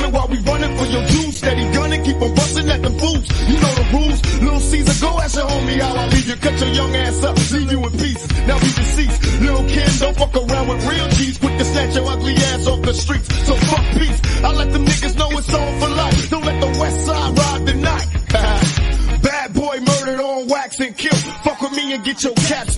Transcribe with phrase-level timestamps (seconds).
[0.00, 1.36] coming while we running for your juice.
[1.38, 3.26] Steady gunning, keep on busting at the fools.
[3.48, 4.18] You know the rules.
[4.40, 6.36] Little Caesar, go ask your homie how I leave you.
[6.36, 8.30] Cut your young ass up, leave you in pieces.
[8.46, 9.40] Now we deceased.
[9.40, 11.38] Little Kim, don't fuck around with real G's.
[11.38, 13.28] Quick to snatch your ugly ass off the streets.
[13.46, 14.20] So fuck peace.
[14.42, 16.30] I let them niggas know it's on for life.
[16.30, 18.06] Don't let the west side ride the night.
[19.22, 21.22] Bad boy murdered on wax and killed.
[21.44, 22.76] Fuck with me and get your cats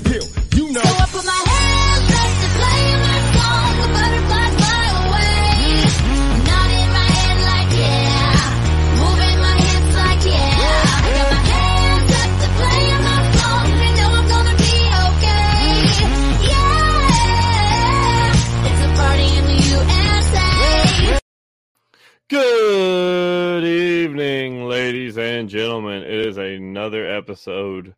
[22.32, 26.02] Good evening, ladies and gentlemen.
[26.02, 27.94] It is another episode.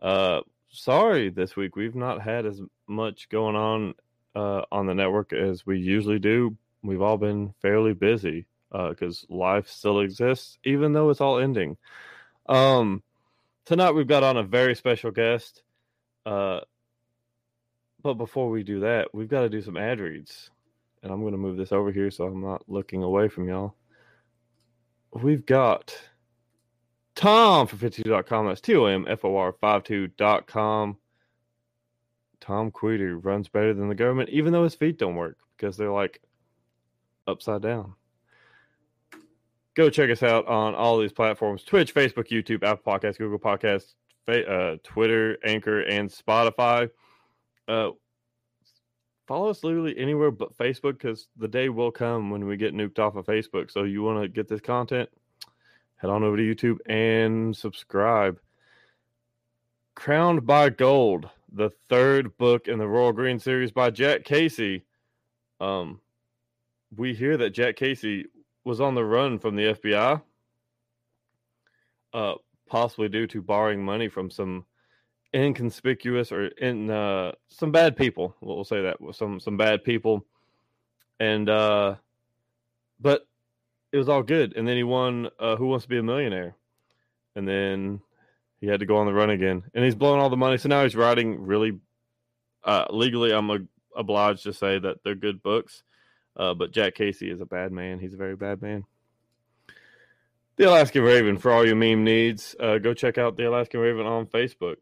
[0.00, 0.40] Uh,
[0.70, 3.94] sorry, this week we've not had as much going on
[4.34, 6.56] uh, on the network as we usually do.
[6.82, 11.76] We've all been fairly busy because life still exists, even though it's all ending.
[12.48, 13.02] Um,
[13.66, 15.62] tonight we've got on a very special guest.
[16.24, 16.60] Uh,
[18.02, 20.48] but before we do that, we've got to do some ad reads
[21.06, 23.76] and I'm going to move this over here so I'm not looking away from y'all.
[25.12, 25.96] We've got
[27.14, 28.48] Tom for 52.com.
[28.48, 30.96] That's T O M F O R 52.com.
[32.40, 35.92] Tom Queeter runs better than the government, even though his feet don't work because they're
[35.92, 36.20] like
[37.28, 37.94] upside down.
[39.74, 43.94] Go check us out on all these platforms Twitch, Facebook, YouTube, Apple Podcasts, Google Podcasts,
[44.26, 46.90] uh, Twitter, Anchor, and Spotify.
[47.68, 47.90] Uh,
[49.26, 52.98] follow us literally anywhere but Facebook because the day will come when we get nuked
[52.98, 53.70] off of Facebook.
[53.70, 55.08] So you want to get this content,
[55.96, 58.38] head on over to YouTube and subscribe.
[59.94, 64.84] Crowned by Gold, the third book in the Royal Green series by Jack Casey.
[65.60, 66.00] Um,
[66.94, 68.26] we hear that Jack Casey
[68.64, 70.20] was on the run from the FBI,
[72.12, 72.34] uh,
[72.68, 74.66] possibly due to borrowing money from some
[75.34, 78.34] inconspicuous or in uh, some bad people.
[78.40, 80.24] We'll say that some some bad people,
[81.20, 81.96] and uh,
[83.00, 83.26] but
[83.92, 84.56] it was all good.
[84.56, 86.56] And then he won uh, Who Wants to Be a Millionaire,
[87.34, 88.00] and then
[88.60, 90.58] he had to go on the run again, and he's blowing all the money.
[90.58, 91.78] So now he's writing really
[92.64, 93.32] uh, legally.
[93.32, 93.58] I'm a,
[93.94, 95.82] obliged to say that they're good books,
[96.36, 97.98] uh, but Jack Casey is a bad man.
[97.98, 98.84] He's a very bad man.
[100.56, 102.56] The Alaskan Raven for all your meme needs.
[102.58, 104.76] Uh, go check out the Alaskan Raven on Facebook.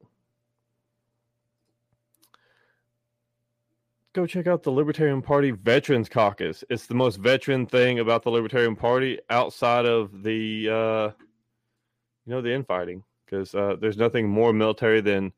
[4.14, 6.64] Go check out the Libertarian Party Veterans Caucus.
[6.70, 11.10] It's the most veteran thing about the Libertarian Party outside of the, uh,
[12.24, 13.02] you know, the infighting.
[13.26, 15.32] Because uh, there's nothing more military than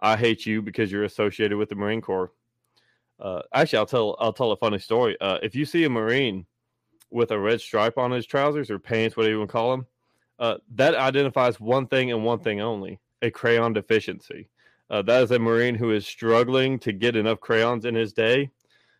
[0.00, 2.32] I hate you because you're associated with the Marine Corps.
[3.20, 5.16] Uh, actually, I'll tell I'll tell a funny story.
[5.20, 6.46] Uh, if you see a Marine
[7.10, 9.86] with a red stripe on his trousers or pants, whatever you want to call them,
[10.38, 14.48] uh, that identifies one thing and one thing only: a crayon deficiency.
[14.90, 18.50] Uh, that is a Marine who is struggling to get enough crayons in his day.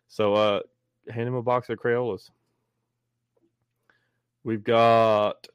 [0.07, 0.59] So uh,
[1.09, 2.29] hand him a box of Crayolas.
[4.43, 5.47] We've got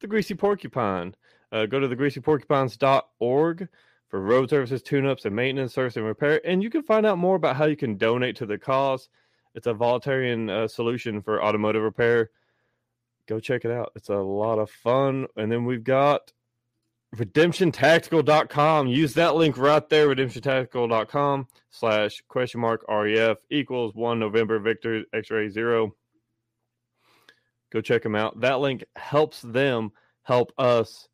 [0.00, 1.14] the Greasy Porcupine.
[1.52, 3.68] Uh, go to thegreasyporcupines.org
[4.08, 6.40] for road services, tune-ups, and maintenance, service, and repair.
[6.44, 9.08] And you can find out more about how you can donate to the cause.
[9.54, 12.30] It's a voluntarian uh, solution for automotive repair.
[13.26, 13.92] Go check it out.
[13.96, 15.26] It's a lot of fun.
[15.36, 16.32] And then we've got
[17.14, 25.04] redemptiontactical.com use that link right there redemptiontactical.com slash question mark ref equals one november victor
[25.12, 25.94] x-ray zero.
[27.72, 28.40] Go check them out.
[28.40, 31.08] That link helps them help us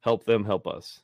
[0.00, 1.00] help them help us.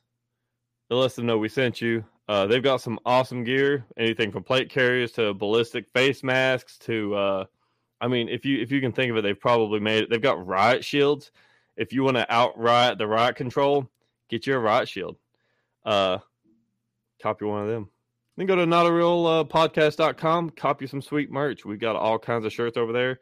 [0.89, 2.05] It lets them know we sent you.
[2.29, 7.13] Uh, they've got some awesome gear anything from plate carriers to ballistic face masks to
[7.13, 7.45] uh,
[7.99, 10.09] i mean if you if you can think of it they've probably made it.
[10.09, 11.31] They've got riot shields.
[11.75, 13.89] If you want to out riot the riot control
[14.33, 15.17] get you a riot shield.
[15.85, 16.17] Uh,
[17.21, 17.89] copy one of them.
[18.35, 19.43] Then go to not a real uh,
[20.55, 21.65] copy some sweet merch.
[21.65, 23.19] We've got all kinds of shirts over there.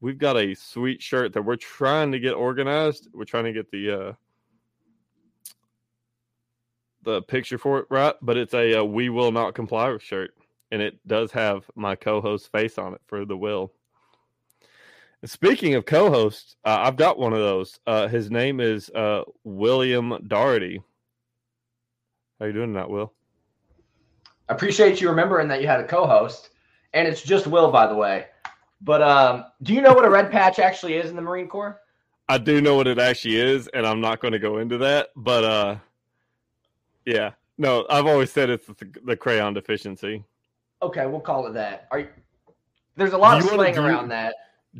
[0.00, 3.08] We've got a sweet shirt that we're trying to get organized.
[3.12, 4.12] We're trying to get the uh,
[7.02, 10.34] the picture for it right, but it's a, a we will not comply shirt,
[10.70, 13.72] and it does have my co-host face on it for the will.
[15.24, 17.78] Speaking of co-hosts, uh, I've got one of those.
[17.86, 20.82] Uh, his name is uh, William Doherty.
[22.40, 23.12] How you doing, that Will?
[24.48, 26.50] I appreciate you remembering that you had a co-host,
[26.92, 28.26] and it's just Will, by the way.
[28.80, 31.78] But um, do you know what a red patch actually is in the Marine Corps?
[32.28, 35.10] I do know what it actually is, and I'm not going to go into that.
[35.14, 35.76] But uh,
[37.04, 40.24] yeah, no, I've always said it's the, the crayon deficiency.
[40.82, 41.86] Okay, we'll call it that.
[41.92, 42.08] Are you,
[42.96, 44.34] there's a lot You of slang do- around that.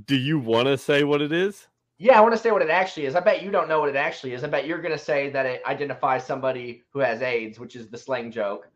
[0.06, 1.68] Do you want to say what it is?
[1.98, 3.14] Yeah, I want to say what it actually is.
[3.14, 4.42] I bet you don't know what it actually is.
[4.42, 7.88] I bet you're going to say that it identifies somebody who has AIDS, which is
[7.88, 8.68] the slang joke.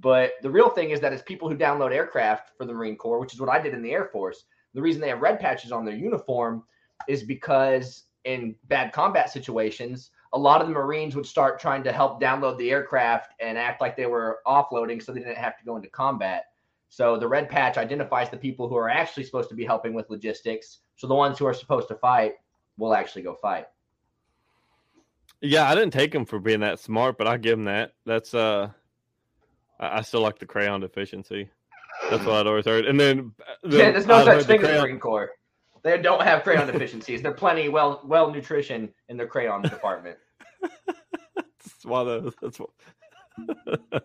[0.00, 3.20] But the real thing is that it's people who download aircraft for the Marine Corps,
[3.20, 4.44] which is what I did in the Air Force.
[4.74, 6.64] The reason they have red patches on their uniform
[7.08, 11.92] is because in bad combat situations, a lot of the Marines would start trying to
[11.92, 15.64] help download the aircraft and act like they were offloading so they didn't have to
[15.64, 16.46] go into combat.
[16.90, 20.10] So the red patch identifies the people who are actually supposed to be helping with
[20.10, 20.80] logistics.
[20.96, 22.34] So the ones who are supposed to fight
[22.76, 23.66] will actually go fight.
[25.40, 27.92] Yeah, I didn't take him for being that smart, but I give him that.
[28.04, 28.70] That's uh,
[29.78, 31.48] I, still like the crayon deficiency.
[32.10, 32.86] That's what I'd always heard.
[32.86, 33.32] And then,
[33.62, 35.30] then Yeah, there's no I'd such the thing as the crayon- Marine Corps.
[35.82, 37.22] They don't have crayon deficiencies.
[37.22, 40.18] They're plenty well well nutrition in their crayon department.
[41.36, 42.70] That's why the, that's what.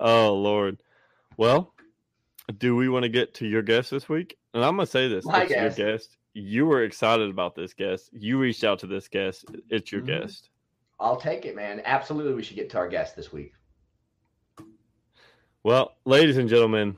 [0.00, 0.82] oh Lord.
[1.36, 1.74] Well,
[2.58, 4.36] do we want to get to your guest this week?
[4.54, 5.78] And I'm gonna say this: My it's guest.
[5.78, 6.16] your guest.
[6.34, 8.10] You were excited about this guest.
[8.12, 9.44] You reached out to this guest.
[9.68, 10.06] It's your Mhm.
[10.06, 10.50] guest.
[11.00, 11.82] I'll take it, man.
[11.84, 13.52] Absolutely, we should get to our guest this week.
[15.62, 16.96] Well, ladies and gentlemen,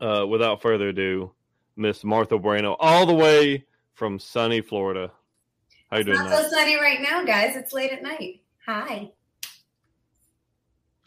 [0.00, 1.32] uh, without further ado,
[1.76, 3.64] Miss Martha Bueno, all the way
[3.94, 5.12] from sunny Florida.
[5.90, 6.18] How you It's doing?
[6.20, 6.44] not Matt?
[6.44, 7.56] so sunny right now, guys.
[7.56, 8.42] It's late at night.
[8.66, 9.10] Hi.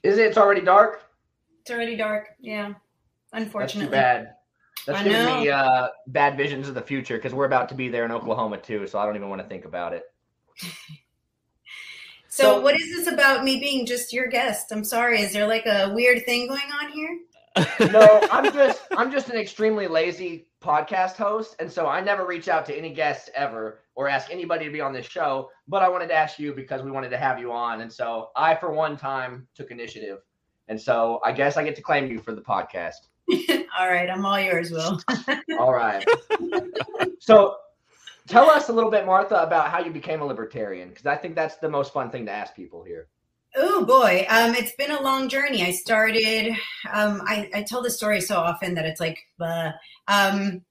[0.03, 0.27] Is it?
[0.27, 1.03] It's already dark.
[1.61, 2.29] It's already dark.
[2.39, 2.73] Yeah.
[3.33, 3.91] Unfortunately.
[3.91, 4.35] That's too bad.
[4.87, 5.41] That's I giving know.
[5.41, 8.57] me uh, bad visions of the future because we're about to be there in Oklahoma
[8.57, 8.87] too.
[8.87, 10.03] So I don't even want to think about it.
[12.33, 14.71] So, So- what is this about me being just your guest?
[14.71, 15.19] I'm sorry.
[15.21, 17.19] Is there like a weird thing going on here?
[17.91, 22.47] No, I'm just I'm just an extremely lazy podcast host, and so I never reach
[22.47, 25.49] out to any guests ever or ask anybody to be on this show.
[25.67, 28.29] But I wanted to ask you because we wanted to have you on, and so
[28.37, 30.19] I, for one time, took initiative,
[30.71, 33.09] and so I guess I get to claim you for the podcast.
[33.77, 34.09] all right.
[34.09, 35.01] I'm all yours, Will.
[35.59, 36.03] All right.
[37.19, 37.57] so,
[38.27, 41.35] tell us a little bit, Martha, about how you became a libertarian, because I think
[41.35, 43.09] that's the most fun thing to ask people here.
[43.53, 45.61] Oh boy, um, it's been a long journey.
[45.61, 46.55] I started.
[46.91, 49.71] Um, I, I tell this story so often that it's like, uh,
[50.07, 50.61] um,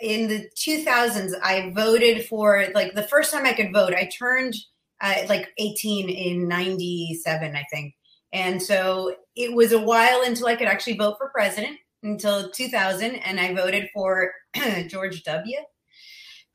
[0.00, 3.92] in the 2000s, I voted for like the first time I could vote.
[3.92, 4.54] I turned
[5.02, 7.94] uh, like 18 in 97, I think,
[8.32, 9.14] and so
[9.44, 13.54] it was a while until I could actually vote for president until 2000, and I
[13.54, 14.32] voted for
[14.88, 15.56] George W.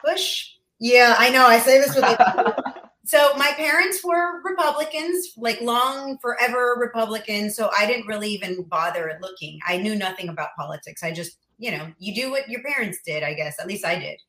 [0.04, 0.50] Bush.
[0.80, 1.46] Yeah, I know.
[1.46, 2.20] I say this with like
[3.06, 9.18] so my parents were republicans like long forever republicans so i didn't really even bother
[9.22, 13.00] looking i knew nothing about politics i just you know you do what your parents
[13.06, 14.20] did i guess at least i did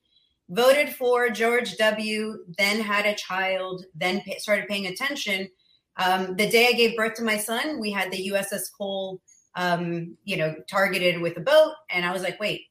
[0.51, 5.49] voted for george w then had a child then started paying attention
[5.99, 9.21] um, the day i gave birth to my son we had the uss cole
[9.55, 12.63] um, you know targeted with a boat and i was like wait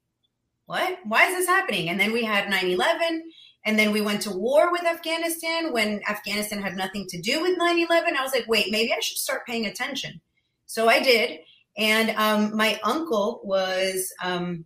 [0.66, 3.22] what why is this happening and then we had 9-11
[3.66, 7.58] and then we went to war with Afghanistan when Afghanistan had nothing to do with
[7.58, 8.16] 9 11.
[8.16, 10.22] I was like, wait, maybe I should start paying attention.
[10.68, 11.40] So I did.
[11.76, 14.66] And um, my uncle was, um,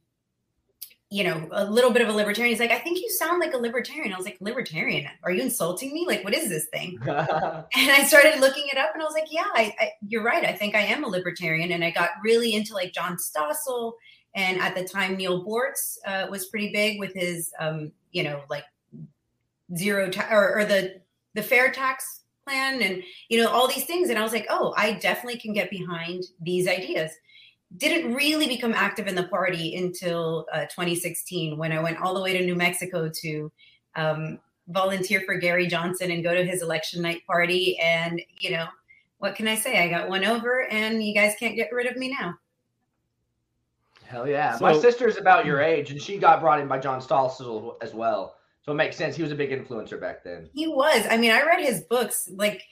[1.11, 2.53] you know, a little bit of a libertarian.
[2.53, 4.13] He's like, I think you sound like a libertarian.
[4.13, 5.09] I was like, libertarian?
[5.23, 6.06] Are you insulting me?
[6.07, 7.00] Like, what is this thing?
[7.07, 10.45] and I started looking it up and I was like, yeah, I, I, you're right.
[10.45, 11.71] I think I am a libertarian.
[11.71, 13.94] And I got really into like John Stossel.
[14.35, 18.44] And at the time, Neal Boortz uh, was pretty big with his, um, you know,
[18.47, 18.66] like
[19.75, 21.01] zero ta- or, or the
[21.35, 24.73] the fair tax plan and you know all these things and i was like oh
[24.75, 27.11] i definitely can get behind these ideas
[27.78, 32.21] didn't really become active in the party until uh, 2016 when i went all the
[32.21, 33.52] way to new mexico to
[33.95, 38.68] um, volunteer for gary johnson and go to his election night party and you know
[39.19, 41.95] what can i say i got one over and you guys can't get rid of
[41.95, 42.38] me now
[44.09, 44.57] Hell yeah.
[44.59, 48.38] My sister's about your age, and she got brought in by John Stossel as well.
[48.64, 49.16] So it makes sense.
[49.16, 50.49] He was a big influencer back then.
[50.52, 51.06] He was.
[51.09, 52.64] I mean, I read his books, like,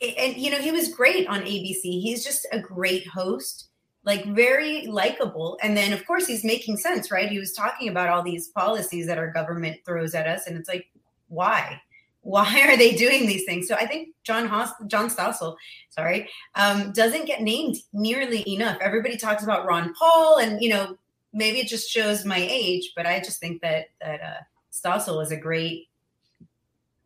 [0.00, 1.82] and you know, he was great on ABC.
[1.82, 3.67] He's just a great host,
[4.08, 5.58] like very likable.
[5.62, 7.30] And then, of course, he's making sense, right?
[7.30, 10.68] He was talking about all these policies that our government throws at us, and it's
[10.68, 10.86] like,
[11.28, 11.78] why?
[12.22, 13.68] Why are they doing these things?
[13.68, 15.56] So I think John Haas, John Stossel,
[15.90, 18.78] sorry, um, doesn't get named nearly enough.
[18.80, 20.96] Everybody talks about Ron Paul, and you know,
[21.34, 24.40] maybe it just shows my age, but I just think that that uh,
[24.72, 25.90] Stossel was a great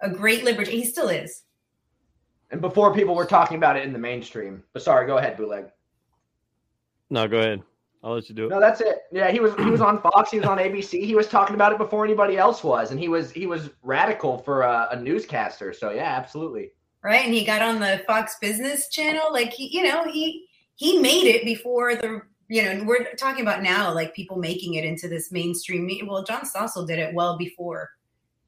[0.00, 0.70] a great liberty.
[0.70, 1.42] He still is.
[2.52, 4.62] And before people were talking about it in the mainstream.
[4.72, 5.66] But sorry, go ahead, bootleg.
[7.12, 7.62] No, go ahead.
[8.02, 8.48] I'll let you do it.
[8.48, 9.02] No, that's it.
[9.12, 10.30] Yeah, he was he was on Fox.
[10.30, 11.04] He was on ABC.
[11.04, 14.38] He was talking about it before anybody else was, and he was he was radical
[14.38, 15.74] for a, a newscaster.
[15.74, 16.72] So yeah, absolutely.
[17.04, 17.26] Right.
[17.26, 19.30] And he got on the Fox Business channel.
[19.30, 23.42] Like he, you know, he he made it before the you know, and we're talking
[23.42, 25.88] about now, like people making it into this mainstream.
[26.06, 27.90] Well, John Stossel did it well before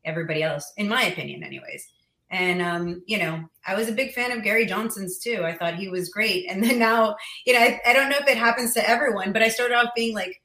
[0.06, 1.86] everybody else, in my opinion, anyways.
[2.34, 5.44] And um, you know, I was a big fan of Gary Johnson's too.
[5.44, 6.46] I thought he was great.
[6.48, 7.14] And then now,
[7.46, 9.94] you know, I, I don't know if it happens to everyone, but I started off
[9.94, 10.42] being like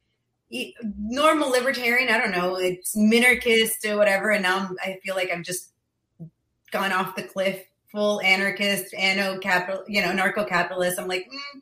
[0.99, 2.13] normal libertarian.
[2.13, 5.71] I don't know, it's minarchist or whatever, and now I'm, I feel like I've just
[6.71, 7.59] gone off the cliff,
[7.91, 10.99] full anarchist, anno capital, you know, narco capitalist.
[10.99, 11.27] I'm like.
[11.27, 11.61] Mm.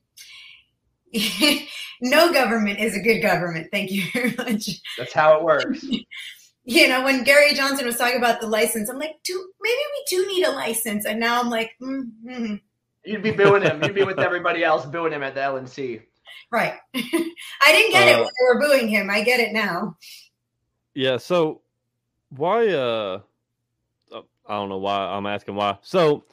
[2.02, 3.70] no government is a good government.
[3.72, 5.86] Thank you very much That's how it works.
[6.68, 10.04] you know, when Gary Johnson was talking about the license, I'm like, do maybe we
[10.10, 12.62] do need a license, and now I'm like, mm, mm,
[13.06, 13.82] You'd be booing him.
[13.82, 16.02] You'd be with everybody else booing him at the LNC.
[16.52, 16.74] right.
[16.94, 19.10] I didn't get it Uh, when they were booing him.
[19.10, 19.96] I get it now.
[20.94, 21.16] Yeah.
[21.16, 21.62] So
[22.32, 22.68] why?
[22.68, 23.22] Uh,
[24.14, 24.98] uh, I don't know why.
[24.98, 25.78] I'm asking why.
[25.84, 26.26] So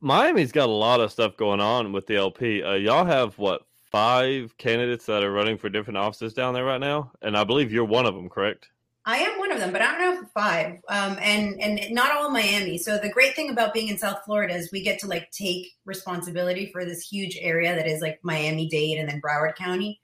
[0.00, 2.60] Miami's got a lot of stuff going on with the LP.
[2.64, 6.80] Uh, y'all have what five candidates that are running for different offices down there right
[6.80, 8.68] now, and I believe you're one of them, correct?
[9.04, 10.78] I am one of them, but I don't know five.
[10.88, 12.78] Um, and and not all Miami.
[12.78, 15.66] So the great thing about being in South Florida is we get to like take
[15.84, 20.00] responsibility for this huge area that is like Miami Dade and then Broward County.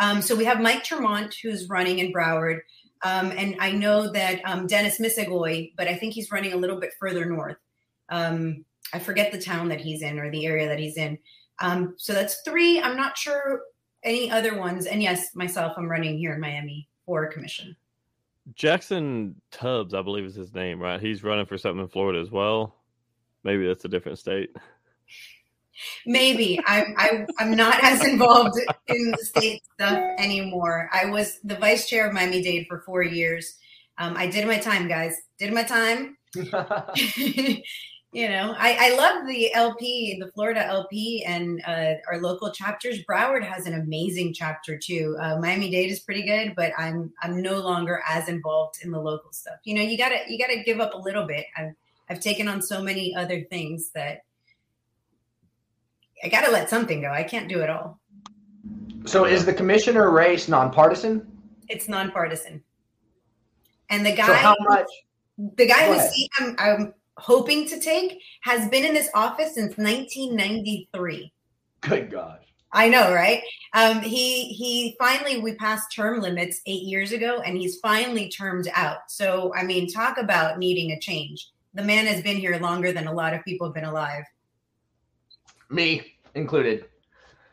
[0.00, 2.60] Um, so we have Mike Tremont who's running in Broward,
[3.02, 6.80] um, and I know that um, Dennis Misegoy, but I think he's running a little
[6.80, 7.56] bit further north.
[8.08, 11.18] Um, I forget the town that he's in or the area that he's in.
[11.60, 12.80] Um, so that's three.
[12.80, 13.62] I'm not sure
[14.02, 14.86] any other ones.
[14.86, 17.76] And yes, myself, I'm running here in Miami for commission.
[18.54, 21.00] Jackson Tubbs, I believe is his name, right?
[21.00, 22.74] He's running for something in Florida as well.
[23.44, 24.50] Maybe that's a different state.
[26.04, 30.90] Maybe I'm I, I'm not as involved in the state stuff anymore.
[30.92, 33.56] I was the vice chair of Miami Dade for four years.
[33.96, 35.16] Um, I did my time, guys.
[35.38, 36.16] Did my time.
[38.12, 43.04] you know, I, I love the LP, the Florida LP, and uh, our local chapters.
[43.08, 45.16] Broward has an amazing chapter too.
[45.20, 49.00] Uh, Miami Dade is pretty good, but I'm I'm no longer as involved in the
[49.00, 49.58] local stuff.
[49.64, 51.46] You know, you gotta you gotta give up a little bit.
[51.56, 51.72] I've
[52.08, 54.22] I've taken on so many other things that
[56.24, 57.10] I gotta let something go.
[57.10, 58.00] I can't do it all.
[59.06, 61.26] so is the commissioner race nonpartisan?
[61.68, 62.64] It's nonpartisan.
[63.88, 64.86] And the guy, So how much?
[65.56, 66.28] the guy who's.
[66.38, 71.32] I'm, I'm hoping to take has been in this office since 1993.
[71.82, 72.42] Good gosh.
[72.72, 73.42] I know, right?
[73.74, 78.68] Um, he he finally we passed term limits eight years ago, and he's finally termed
[78.74, 78.98] out.
[79.08, 81.50] So I mean, talk about needing a change.
[81.74, 84.24] The man has been here longer than a lot of people have been alive.
[85.68, 86.84] Me included.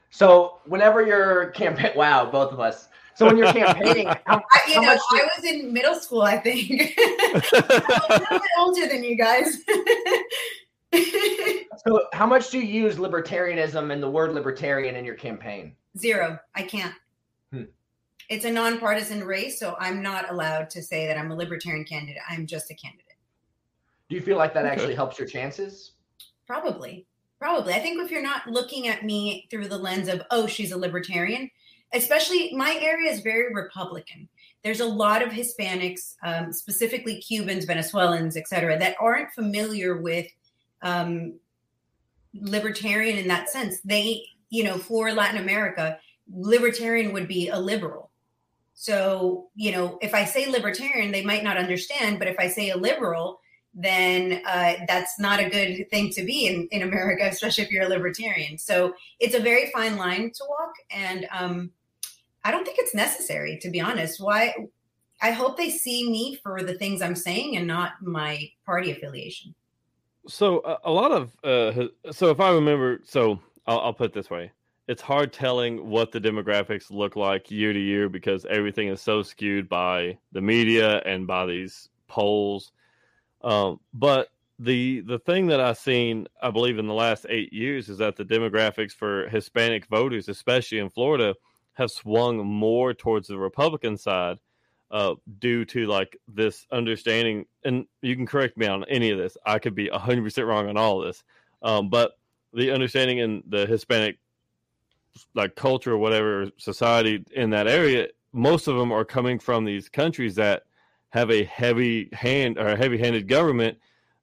[0.10, 2.88] So whenever you're campaign, wow, both of us.
[3.18, 5.02] So when you're campaigning, how, I, you how know, much?
[5.12, 6.70] I was in middle school, I think.
[7.00, 9.58] I'm a little bit older than you guys.
[11.84, 15.76] so how much do you use libertarianism and the word libertarian in your campaign?
[15.98, 16.38] Zero.
[16.54, 16.94] I can't.
[17.52, 17.64] Hmm.
[18.30, 22.22] It's a nonpartisan race, so I'm not allowed to say that I'm a libertarian candidate.
[22.30, 23.04] I'm just a candidate.
[24.10, 24.74] Do you feel like that Okay.
[24.74, 25.94] actually helps your chances?
[26.46, 27.08] Probably.
[27.40, 27.74] Probably.
[27.74, 30.78] I think if you're not looking at me through the lens of, oh, she's a
[30.78, 31.50] libertarian,
[31.94, 34.28] especially my area is very Republican.
[34.64, 40.28] There's a lot of Hispanics, um, specifically Cubans, Venezuelans, et cetera, that aren't familiar with
[40.82, 41.34] um,
[42.34, 43.80] libertarian in that sense.
[43.82, 46.00] They, you know, for Latin America,
[46.32, 48.12] libertarian would be a liberal.
[48.74, 52.70] So, you know, if I say libertarian, they might not understand, but if I say
[52.70, 53.40] a liberal,
[53.74, 57.86] then uh, that's not a good thing to be in, in America, especially if you're
[57.86, 58.58] a libertarian.
[58.58, 60.74] So it's a very fine line to walk.
[60.92, 61.72] And um,
[62.48, 64.22] I don't think it's necessary, to be honest.
[64.22, 64.56] Why?
[65.22, 69.54] I hope they see me for the things I'm saying and not my party affiliation.
[70.30, 74.54] So a, lot of uh, so if I remember, so I'll, I'll put this way:
[74.88, 79.24] it's hard telling what the demographics look like year to year because everything is so
[79.24, 82.72] skewed by the media and by these polls.
[83.42, 87.90] Um, but the the thing that I've seen, I believe, in the last eight years
[87.90, 91.36] is that the demographics for Hispanic voters, especially in Florida,
[91.78, 94.40] have swung more towards the Republican side
[94.90, 97.46] uh, due to like this understanding.
[97.64, 99.38] And you can correct me on any of this.
[99.46, 101.24] I could be hundred percent wrong on all of this,
[101.62, 102.14] um, but
[102.54, 104.18] the understanding in the Hispanic
[105.36, 109.88] like culture or whatever society in that area, most of them are coming from these
[109.88, 110.64] countries that
[111.10, 113.78] have a heavy hand or a heavy-handed government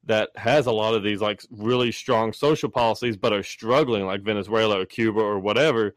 [0.07, 4.23] that has a lot of these like really strong social policies but are struggling like
[4.23, 5.95] Venezuela or Cuba or whatever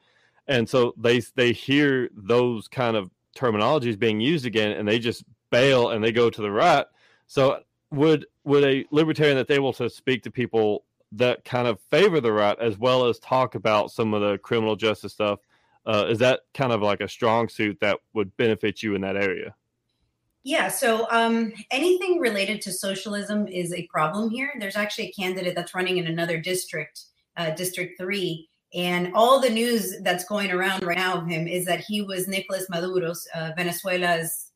[0.48, 5.24] and so they they hear those kind of terminologies being used again and they just
[5.52, 6.86] bail and they go to the right
[7.28, 7.60] so
[7.92, 12.32] would would a libertarian that's able to speak to people that kind of favor the
[12.32, 15.40] right as well as talk about some of the criminal justice stuff
[15.86, 19.16] Uh, is that kind of like a strong suit that would benefit you in that
[19.16, 19.56] area?
[20.44, 24.54] Yeah, so um, anything related to socialism is a problem here.
[24.60, 27.04] There's actually a candidate that's running in another district,
[27.38, 28.50] uh, District 3.
[28.78, 32.28] And all the news that's going around right now of him is that he was
[32.28, 34.52] Nicolas Maduro's, uh, Venezuela's,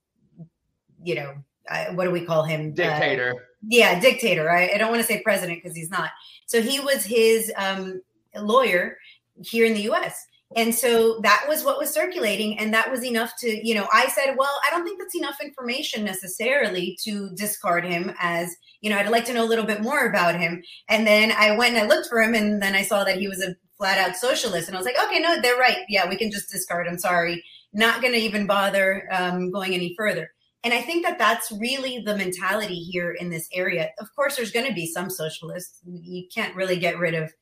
[1.03, 1.33] you know,
[1.67, 2.67] uh, what do we call him?
[2.67, 3.33] Uh, Dictator.
[3.67, 4.51] yeah, dictator.
[4.51, 6.11] I, I don't want to say president because he's not.
[6.45, 7.99] So he was his um,
[8.35, 8.97] lawyer
[9.43, 10.23] here in the U.S.
[10.55, 14.07] And so that was what was circulating, and that was enough to, you know, I
[14.09, 18.97] said, well, I don't think that's enough information necessarily to discard him as, you know,
[18.97, 20.61] I'd like to know a little bit more about him.
[20.89, 23.29] And then I went and I looked for him, and then I saw that he
[23.29, 25.79] was a flat out socialist, and I was like, okay, no, they're right.
[25.89, 26.99] Yeah, we can just discard him.
[26.99, 30.31] Sorry, not going to even bother um, going any further.
[30.63, 33.89] And I think that that's really the mentality here in this area.
[33.99, 35.79] Of course, there's going to be some socialists.
[35.83, 37.33] You can't really get rid of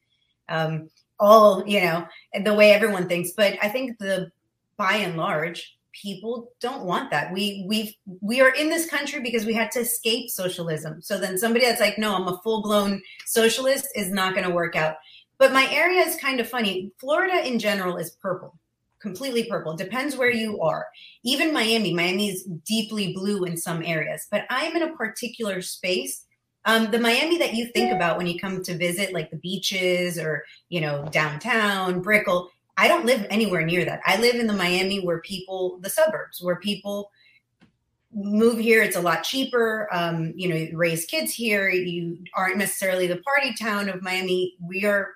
[0.48, 2.08] um, all, you know,
[2.46, 3.32] the way everyone thinks.
[3.36, 4.32] But I think the
[4.78, 7.34] by and large, people don't want that.
[7.34, 11.02] We we we are in this country because we had to escape socialism.
[11.02, 14.56] So then somebody that's like, no, I'm a full blown socialist is not going to
[14.56, 14.96] work out.
[15.40, 16.92] But my area is kind of funny.
[17.00, 18.60] Florida in general is purple
[19.00, 19.76] completely purple.
[19.76, 20.88] Depends where you are.
[21.24, 26.26] Even Miami, Miami is deeply blue in some areas, but I'm in a particular space.
[26.66, 30.20] Um, the Miami that you think about when you come to visit, like the beaches
[30.20, 34.02] or you know downtown Brickell, I don't live anywhere near that.
[34.06, 37.12] I live in the Miami where people, the suburbs, where people
[38.14, 38.84] move here.
[38.84, 39.88] It's a lot cheaper.
[39.92, 41.70] Um, you know, you raise kids here.
[41.70, 44.56] You aren't necessarily the party town of Miami.
[44.62, 45.14] We are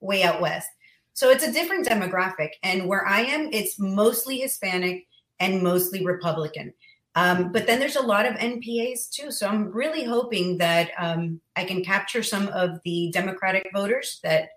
[0.00, 0.68] way out west.
[1.12, 2.50] So it's a different demographic.
[2.62, 5.06] And where I am, it's mostly Hispanic
[5.40, 6.72] and mostly Republican.
[7.16, 9.30] Um, but then there's a lot of NPAs too.
[9.30, 14.48] So I'm really hoping that um, I can capture some of the Democratic voters that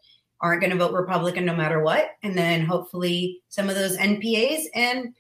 [0.42, 2.12] aren't going to vote Republican no matter what.
[2.24, 4.64] And then hopefully some of those NPAs.
[4.74, 5.14] And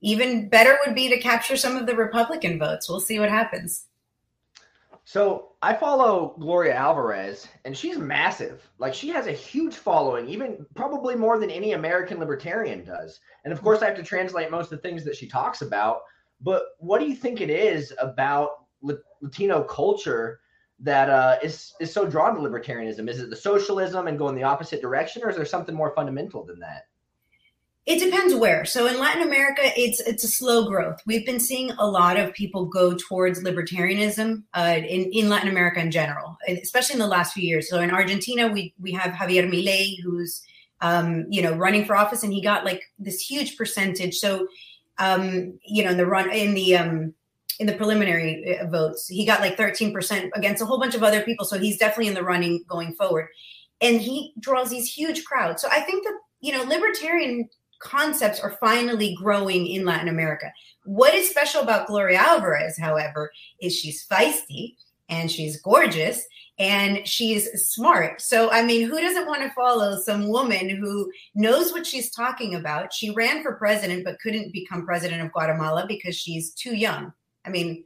[0.00, 2.88] even better would be to capture some of the Republican votes.
[2.88, 3.86] We'll see what happens.
[5.08, 8.68] So I follow Gloria Alvarez, and she's massive.
[8.76, 13.18] Like she has a huge following, even probably more than any American libertarian does.
[13.42, 16.00] And of course, I have to translate most of the things that she talks about.
[16.42, 18.66] But what do you think it is about
[19.22, 20.40] Latino culture
[20.80, 23.08] that uh, is is so drawn to libertarianism?
[23.08, 26.44] Is it the socialism and going the opposite direction, or is there something more fundamental
[26.44, 26.82] than that?
[27.88, 28.66] It depends where.
[28.66, 31.00] So in Latin America, it's it's a slow growth.
[31.06, 35.80] We've been seeing a lot of people go towards libertarianism uh, in in Latin America
[35.80, 37.70] in general, especially in the last few years.
[37.70, 40.42] So in Argentina, we we have Javier Milei, who's
[40.82, 44.16] um, you know running for office, and he got like this huge percentage.
[44.16, 44.48] So
[44.98, 47.14] um, you know in the run in the um,
[47.58, 51.22] in the preliminary votes, he got like thirteen percent against a whole bunch of other
[51.22, 51.46] people.
[51.46, 53.28] So he's definitely in the running going forward,
[53.80, 55.62] and he draws these huge crowds.
[55.62, 60.52] So I think that you know libertarian concepts are finally growing in Latin America.
[60.84, 64.74] What is special about Gloria Alvarez, however, is she's feisty
[65.08, 66.26] and she's gorgeous
[66.58, 68.20] and she's smart.
[68.20, 72.54] So, I mean, who doesn't want to follow some woman who knows what she's talking
[72.56, 72.92] about?
[72.92, 77.12] She ran for president, but couldn't become president of Guatemala because she's too young.
[77.44, 77.84] I mean,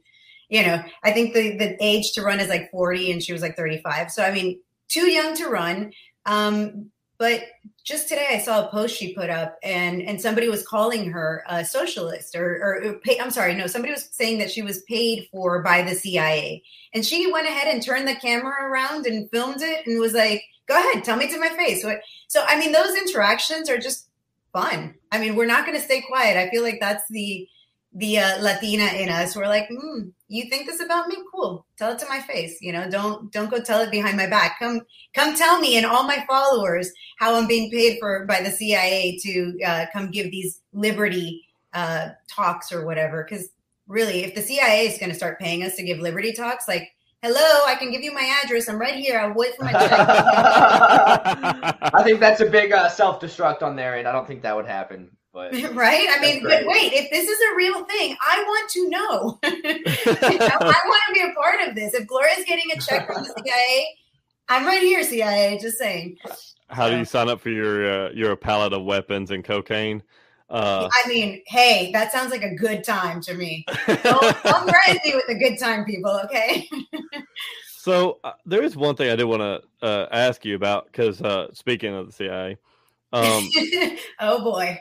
[0.49, 3.41] you know, I think the, the age to run is like 40 and she was
[3.41, 4.11] like 35.
[4.11, 5.93] So, I mean, too young to run.
[6.25, 7.43] Um, but
[7.83, 11.43] just today, I saw a post she put up, and and somebody was calling her
[11.47, 15.27] a socialist, or, or, pay, I'm sorry, no, somebody was saying that she was paid
[15.31, 19.61] for by the CIA, and she went ahead and turned the camera around and filmed
[19.61, 21.99] it, and was like, "Go ahead, tell me to my face." What?
[22.27, 24.09] So, I mean, those interactions are just
[24.53, 24.95] fun.
[25.11, 26.37] I mean, we're not going to stay quiet.
[26.37, 27.47] I feel like that's the
[27.95, 29.35] the uh, Latina in us.
[29.35, 31.17] We're like, mm, you think this about me?
[31.31, 31.65] Cool.
[31.77, 32.57] Tell it to my face.
[32.61, 34.57] You know, don't don't go tell it behind my back.
[34.59, 34.81] Come
[35.13, 39.19] come tell me and all my followers how I'm being paid for by the CIA
[39.21, 43.23] to uh, come give these liberty uh, talks or whatever.
[43.23, 43.49] Because
[43.87, 46.89] really, if the CIA is going to start paying us to give liberty talks, like.
[47.25, 48.67] Hello, I can give you my address.
[48.67, 49.17] I'm right here.
[49.17, 49.89] I'll wait for my check.
[51.93, 54.53] I think that's a big uh, self destruct on there, and I don't think that
[54.53, 55.09] would happen.
[55.33, 56.07] But right?
[56.11, 56.63] I mean, great.
[56.63, 59.39] but wait, if this is a real thing, I want to know.
[60.29, 61.95] You know, I want to be a part of this.
[61.95, 63.87] If Gloria's getting a check from the CIA,
[64.47, 65.57] I'm right here, CIA.
[65.59, 66.17] Just saying.
[66.67, 70.03] How do you sign up for your uh, your pallet of weapons and cocaine?
[70.49, 73.65] Uh, I mean, hey, that sounds like a good time to me.
[73.87, 76.11] Don't, don't threaten me with a good time, people.
[76.25, 76.69] Okay.
[77.67, 81.21] so uh, there is one thing I did want to uh, ask you about because
[81.23, 82.57] uh, speaking of the CIA,
[83.13, 83.49] um,
[84.19, 84.79] oh boy.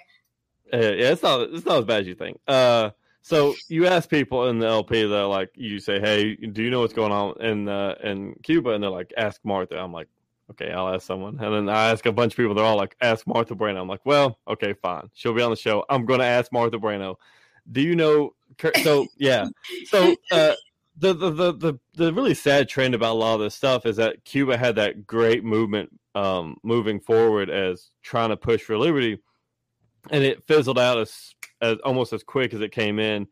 [0.73, 2.41] Uh, yeah, it's not it's not as bad as you think.
[2.49, 6.71] Uh, so you ask people in the LP that like you say, "Hey, do you
[6.71, 10.09] know what's going on in uh, in Cuba?" And they're like, "Ask Martha." I'm like,
[10.53, 11.39] okay, I'll ask someone.
[11.41, 12.55] And then I ask a bunch of people.
[12.55, 13.81] They're all like, ask Martha Bueno.
[13.81, 15.09] I'm like, well, okay, fine.
[15.15, 15.85] She'll be on the show.
[15.89, 17.19] I'm going to ask Martha Bueno.
[17.71, 18.35] Do you know?
[18.83, 19.47] So yeah.
[19.87, 20.55] So uh,
[20.99, 23.97] the, the the the the really sad trend about a lot of this stuff is
[23.97, 29.21] that Cuba had that great movement um, moving forward as trying to push for liberty,
[30.11, 33.27] and it fizzled out as as almost as quick as it came in.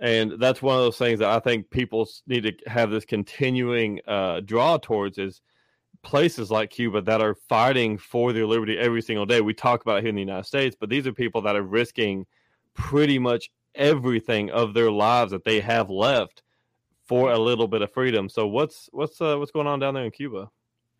[0.00, 4.00] And that's one of those things that I think people need to have this continuing
[4.06, 5.40] uh, draw towards is
[6.02, 9.40] places like Cuba that are fighting for their liberty every single day.
[9.40, 11.62] We talk about it here in the United States, but these are people that are
[11.62, 12.26] risking
[12.74, 16.42] pretty much everything of their lives that they have left
[17.04, 18.28] for a little bit of freedom.
[18.28, 20.50] So what's what's uh, what's going on down there in Cuba?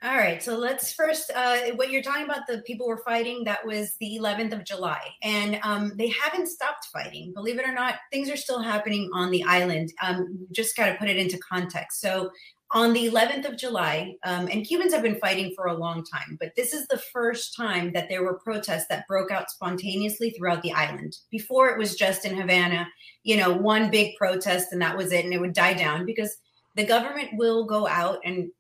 [0.01, 1.33] All right, so let's first.
[1.35, 3.43] Uh, what you're talking about, the people were fighting.
[3.43, 7.33] That was the 11th of July, and um, they haven't stopped fighting.
[7.35, 9.93] Believe it or not, things are still happening on the island.
[10.01, 12.01] Um, just got to put it into context.
[12.01, 12.31] So
[12.71, 16.37] on the 11th of July, um, and Cubans have been fighting for a long time,
[16.39, 20.63] but this is the first time that there were protests that broke out spontaneously throughout
[20.63, 21.17] the island.
[21.29, 22.87] Before it was just in Havana,
[23.25, 26.37] you know, one big protest and that was it, and it would die down because
[26.77, 28.51] the government will go out and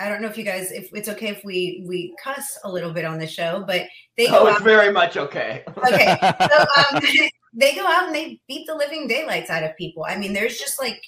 [0.00, 2.92] I don't know if you guys, if it's okay if we we cuss a little
[2.92, 3.82] bit on the show, but
[4.16, 4.64] they go Oh, it's out.
[4.64, 5.62] very much okay.
[5.76, 7.02] Okay, so um,
[7.52, 10.04] they go out and they beat the living daylights out of people.
[10.08, 11.00] I mean, there's just like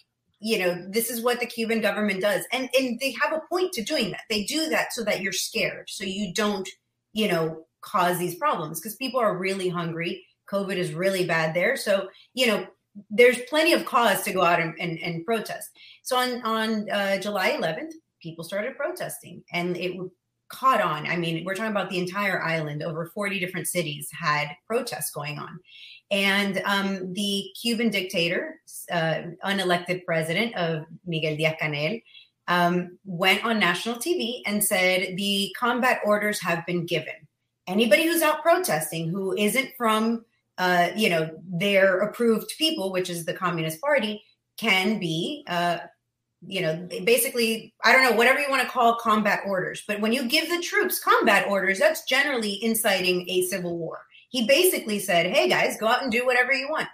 [0.44, 3.72] you know, this is what the Cuban government does, and and they have a point
[3.74, 4.22] to doing that.
[4.28, 6.68] They do that so that you're scared, so you don't,
[7.12, 10.24] you know, cause these problems because people are really hungry.
[10.50, 12.66] COVID is really bad there, so you know,
[13.08, 15.70] there's plenty of cause to go out and, and, and protest.
[16.02, 17.92] So on on uh, July 11th,
[18.22, 19.92] people started protesting, and it
[20.52, 21.06] caught on.
[21.06, 22.82] I mean, we're talking about the entire island.
[22.82, 25.58] Over 40 different cities had protests going on.
[26.10, 32.02] And um, the Cuban dictator, uh, unelected president of Miguel Diaz Canel,
[32.48, 37.14] um, went on national TV and said the combat orders have been given.
[37.66, 40.24] Anybody who's out protesting who isn't from,
[40.58, 44.22] uh, you know, their approved people, which is the Communist Party,
[44.58, 45.78] can be uh,
[46.46, 49.82] you know, basically, I don't know, whatever you want to call combat orders.
[49.86, 54.00] But when you give the troops combat orders, that's generally inciting a civil war.
[54.30, 56.88] He basically said, hey guys, go out and do whatever you want.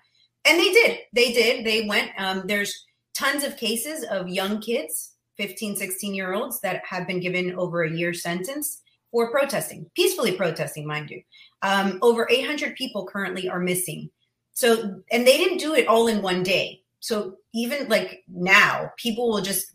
[0.44, 0.98] And they did.
[1.12, 1.64] They did.
[1.64, 2.10] They went.
[2.18, 2.84] Um, there's
[3.14, 7.82] tons of cases of young kids, 15, 16 year olds, that have been given over
[7.82, 11.22] a year sentence for protesting, peacefully protesting, mind you.
[11.62, 14.10] Um, over 800 people currently are missing.
[14.52, 16.82] So, and they didn't do it all in one day.
[17.00, 19.66] So even like now, people will just,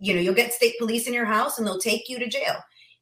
[0.00, 2.56] you know, you'll get state police in your house and they'll take you to jail.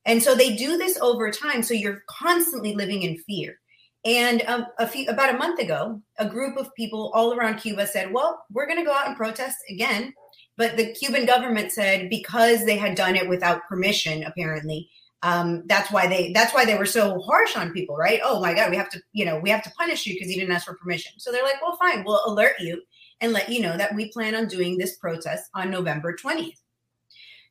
[0.04, 1.62] And so they do this over time.
[1.62, 3.58] So you're constantly living in fear.
[4.04, 7.88] And um, a few about a month ago, a group of people all around Cuba
[7.88, 10.14] said, "Well, we're going to go out and protest again."
[10.56, 14.88] But the Cuban government said because they had done it without permission, apparently,
[15.22, 18.20] um, that's why they that's why they were so harsh on people, right?
[18.22, 20.38] Oh my God, we have to, you know, we have to punish you because you
[20.38, 21.14] didn't ask for permission.
[21.18, 22.80] So they're like, "Well, fine, we'll alert you."
[23.20, 26.52] And let you know that we plan on doing this protest on November 20th.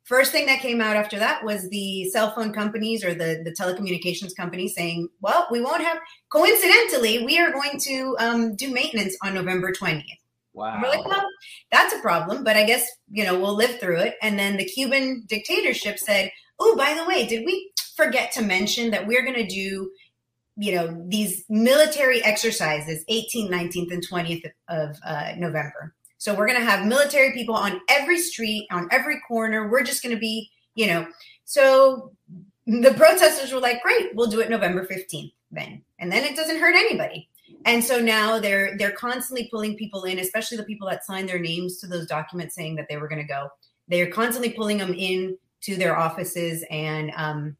[0.04, 3.50] First thing that came out after that was the cell phone companies or the, the
[3.50, 5.98] telecommunications companies saying, well, we won't have,
[6.28, 10.04] coincidentally, we are going to um, do maintenance on November 20th.
[10.54, 10.80] Wow.
[10.80, 11.26] We're like, well,
[11.72, 14.14] that's a problem, but I guess, you know, we'll live through it.
[14.22, 18.92] And then the Cuban dictatorship said, oh, by the way, did we forget to mention
[18.92, 19.90] that we're going to do
[20.56, 25.94] you know these military exercises 18th 19th and 20th of uh, november.
[26.18, 29.68] So we're going to have military people on every street on every corner.
[29.68, 31.06] We're just going to be you know
[31.44, 32.12] so
[32.66, 35.82] the protesters were like great we'll do it november 15th then.
[35.98, 37.28] And then it doesn't hurt anybody.
[37.64, 41.38] And so now they're they're constantly pulling people in especially the people that signed their
[41.38, 43.48] names to those documents saying that they were going to go.
[43.88, 47.56] They're constantly pulling them in to their offices and um,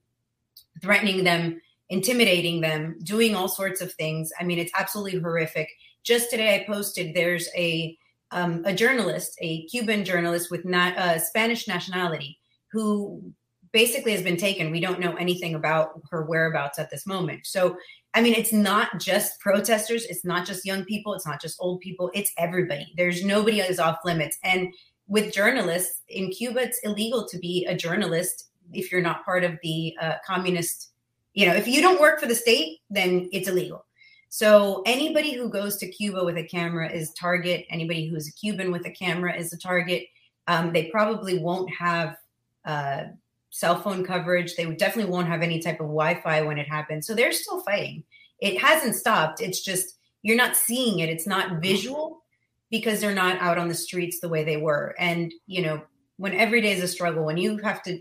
[0.81, 4.33] threatening them intimidating them, doing all sorts of things.
[4.39, 5.69] I mean, it's absolutely horrific.
[6.03, 7.97] Just today, I posted there's a
[8.33, 12.39] um, a journalist, a Cuban journalist with not uh, Spanish nationality,
[12.73, 13.23] who
[13.73, 14.71] basically has been taken.
[14.71, 17.47] We don't know anything about her whereabouts at this moment.
[17.47, 17.77] So,
[18.15, 20.07] I mean, it's not just protesters.
[20.07, 21.15] It's not just young people.
[21.15, 22.11] It's not just old people.
[22.15, 22.93] It's everybody.
[22.97, 24.39] There's nobody is off limits.
[24.43, 24.73] And
[25.07, 29.59] with journalists in Cuba, it's illegal to be a journalist if you're not part of
[29.63, 30.93] the uh, communist
[31.37, 33.85] you know, if you don't work for the state, then it's illegal.
[34.31, 37.67] So anybody who goes to Cuba with a camera is target.
[37.69, 40.05] Anybody who's a Cuban with a camera is a target.
[40.49, 42.17] Um, they probably won't have
[42.65, 43.05] uh,
[43.51, 44.57] cell phone coverage.
[44.57, 47.07] They definitely won't have any type of Wi-Fi when it happens.
[47.07, 48.03] So they're still fighting.
[48.41, 49.43] It hasn't stopped.
[49.43, 51.11] It's just you're not seeing it.
[51.11, 52.25] It's not visual
[52.71, 54.95] because they're not out on the streets the way they were.
[54.99, 55.83] And you know,
[56.17, 58.01] when every day is a struggle, when you have to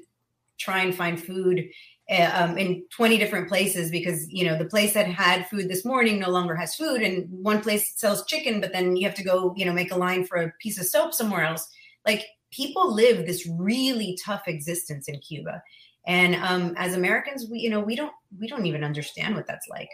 [0.57, 1.69] try and find food
[2.09, 6.19] um, in 20 different places because you know the place that had food this morning
[6.19, 9.53] no longer has food and one place sells chicken but then you have to go
[9.57, 11.67] you know make a line for a piece of soap somewhere else.
[12.05, 15.63] Like people live this really tough existence in cuba.
[16.07, 19.67] And um, as americans we you know we don't we don't even understand what that's
[19.67, 19.89] like.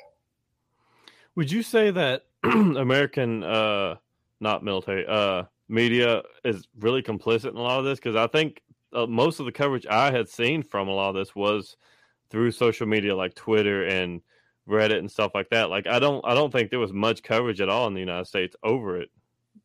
[1.35, 3.95] Would you say that American, uh,
[4.41, 7.99] not military, uh, media is really complicit in a lot of this?
[7.99, 8.61] Because I think
[8.93, 11.77] uh, most of the coverage I had seen from a lot of this was
[12.31, 14.21] through social media like Twitter and
[14.67, 15.69] Reddit and stuff like that.
[15.69, 18.25] Like I don't, I don't think there was much coverage at all in the United
[18.27, 19.09] States over it.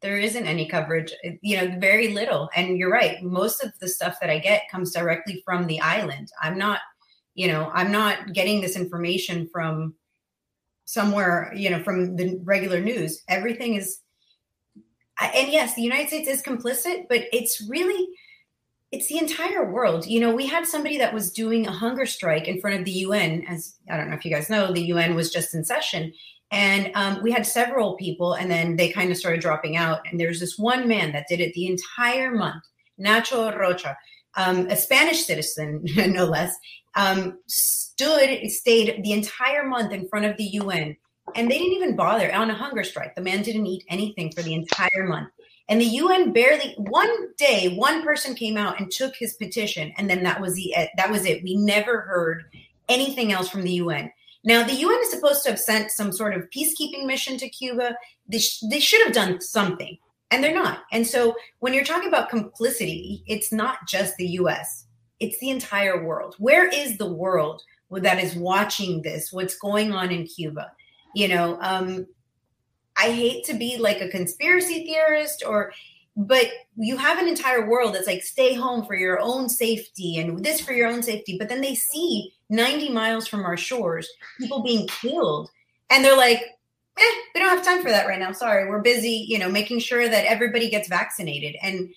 [0.02, 3.88] there isn't any coverage eh, you know very little and you're right most of the
[3.88, 6.81] stuff that i get comes directly from the island i'm not
[7.35, 9.94] you know i'm not getting this information from
[10.85, 14.00] somewhere you know from the regular news everything is
[15.35, 18.09] and yes the united states is complicit but it's really
[18.96, 20.06] it's the entire world.
[20.06, 22.92] You know we had somebody that was doing a hunger strike in front of the
[22.92, 26.12] un as i don't know if you guys know the un was just in session.
[26.50, 30.00] And um, we had several people and then they kind of started dropping out.
[30.06, 32.62] And there was this one man that did it the entire month
[32.98, 33.94] nacho rocha
[34.38, 36.56] um, a spanish citizen no less
[36.94, 40.96] um, stood stayed the entire month in front of the un
[41.35, 43.14] and they didn't even bother on a hunger strike.
[43.14, 45.28] The man didn't eat anything for the entire month
[45.68, 50.09] and the un barely one day one person came out and took his petition and
[50.09, 52.44] then that was the that was it we never heard
[52.88, 54.11] anything else from the un
[54.46, 57.96] now, the UN is supposed to have sent some sort of peacekeeping mission to Cuba.
[58.29, 59.98] They, sh- they should have done something,
[60.31, 60.85] and they're not.
[60.92, 64.87] And so, when you're talking about complicity, it's not just the US,
[65.18, 66.37] it's the entire world.
[66.38, 69.33] Where is the world that is watching this?
[69.33, 70.70] What's going on in Cuba?
[71.16, 72.07] You know, um,
[72.96, 75.72] I hate to be like a conspiracy theorist or
[76.18, 80.42] but you have an entire world that's like stay home for your own safety and
[80.42, 81.37] this for your own safety.
[81.38, 84.09] But then they see 90 miles from our shores
[84.40, 85.50] people being killed.
[85.90, 86.38] And they're like
[86.98, 88.32] eh, we don't have time for that right now.
[88.32, 88.68] Sorry.
[88.68, 91.56] We're busy you know making sure that everybody gets vaccinated.
[91.62, 91.90] And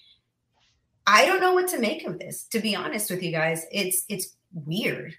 [1.08, 3.66] i don't know what to make of this to be honest with you guys.
[3.72, 5.16] It's it's weird.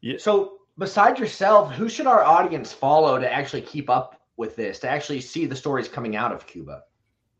[0.00, 0.18] Yeah.
[0.18, 4.88] So, besides yourself, who should our audience follow to actually keep up with this, to
[4.88, 6.82] actually see the stories coming out of Cuba?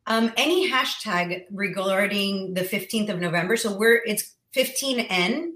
[0.07, 5.51] um, any hashtag regarding the 15th of november so we're it's 15n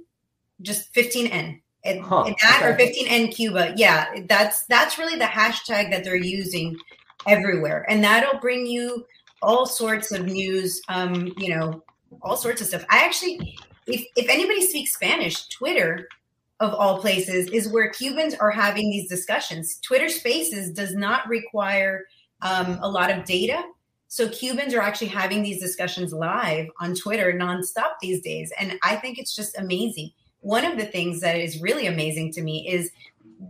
[0.63, 5.91] just 15n And- Huh, and that or 15n cuba yeah that's that's really the hashtag
[5.91, 6.77] that they're using
[7.27, 7.85] everywhere.
[7.89, 9.07] And that'll bring you
[9.43, 11.83] all sorts of news um you know
[12.23, 12.85] all sorts of stuff.
[12.91, 16.07] I actually if if anybody speaks spanish twitter
[16.61, 22.05] of all places is where cubans are having these discussions twitter spaces does not require
[22.43, 23.63] um, a lot of data
[24.15, 28.53] so Cubans are actually having these discussions live on Twitter nonstop these days.
[28.61, 30.13] And I think it's just amazing.
[30.39, 32.93] One of the things that is really amazing to me is,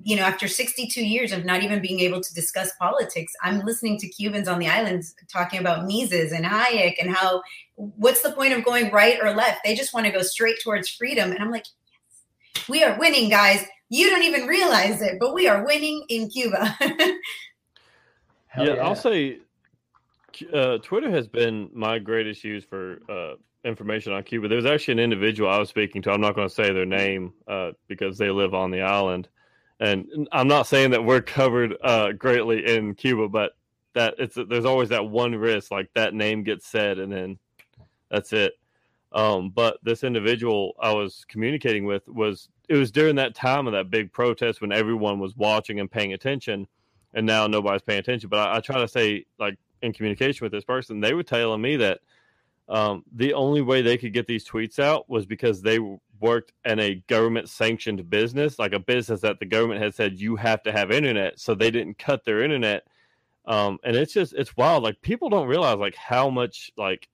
[0.05, 3.99] you know, after 62 years of not even being able to discuss politics, I'm listening
[3.99, 7.43] to Cubans on the islands talking about Mises and Hayek and how
[7.75, 9.61] what's the point of going right or left?
[9.67, 11.31] They just want to go straight towards freedom.
[11.31, 11.67] And I'm like,
[12.69, 13.65] we are winning, guys.
[13.91, 16.77] You don't even realize it, but we are winning in Cuba.
[18.47, 19.39] Hell yeah, I'll say
[20.53, 24.49] uh, Twitter has been my greatest use for uh, information on Cuba.
[24.49, 26.13] There was actually an individual I was speaking to.
[26.13, 29.29] I'm not going to say their name uh, because they live on the island,
[29.81, 33.53] and I'm not saying that we're covered uh, greatly in Cuba, but
[33.95, 37.39] that it's there's always that one risk, like that name gets said, and then
[38.11, 38.55] that's it.
[39.15, 43.73] Um, but this individual I was communicating with was it was during that time of
[43.73, 46.67] that big protest when everyone was watching and paying attention,
[47.15, 48.29] and now nobody's paying attention.
[48.29, 51.63] But I, I try to say like in communication with this person, they were telling
[51.63, 52.01] me that
[52.69, 55.79] um, the only way they could get these tweets out was because they
[56.19, 60.35] worked in a government sanctioned business, like a business that the government had said you
[60.37, 62.85] have to have internet, so they didn't cut their internet.
[63.45, 64.83] Um, and it's just it's wild.
[64.83, 67.09] Like people don't realize like how much like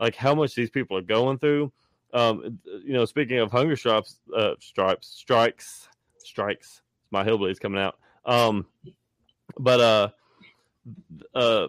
[0.00, 1.72] like how much these people are going through.
[2.12, 6.82] Um, you know, speaking of hunger stripes, uh, stripes, strikes, strikes.
[7.10, 7.98] My hillbilly's coming out.
[8.24, 8.66] Um,
[9.58, 10.08] but uh,
[11.34, 11.68] uh,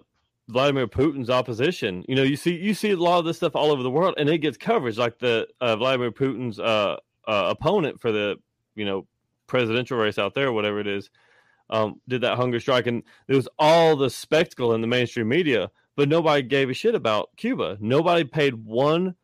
[0.50, 2.06] Vladimir Putin's opposition.
[2.08, 4.16] You know, you see you see a lot of this stuff all over the world,
[4.18, 4.98] and it gets coverage.
[4.98, 8.38] Like the uh, Vladimir Putin's uh, uh, opponent for the
[8.76, 9.06] you know
[9.48, 11.10] presidential race out there, whatever it is,
[11.70, 15.70] um, did that hunger strike, and there was all the spectacle in the mainstream media,
[15.98, 17.76] but nobody gave a shit about Cuba.
[17.82, 19.16] Nobody paid one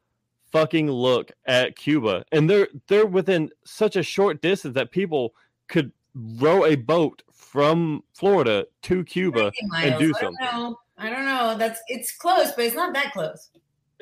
[0.51, 5.33] fucking look at Cuba, and they're they're within such a short distance that people
[5.69, 10.35] could row a boat from Florida to Cuba and do something.
[10.41, 10.79] I don't know.
[10.97, 11.55] I don't know.
[11.57, 13.49] That's it's close, but it's not that close.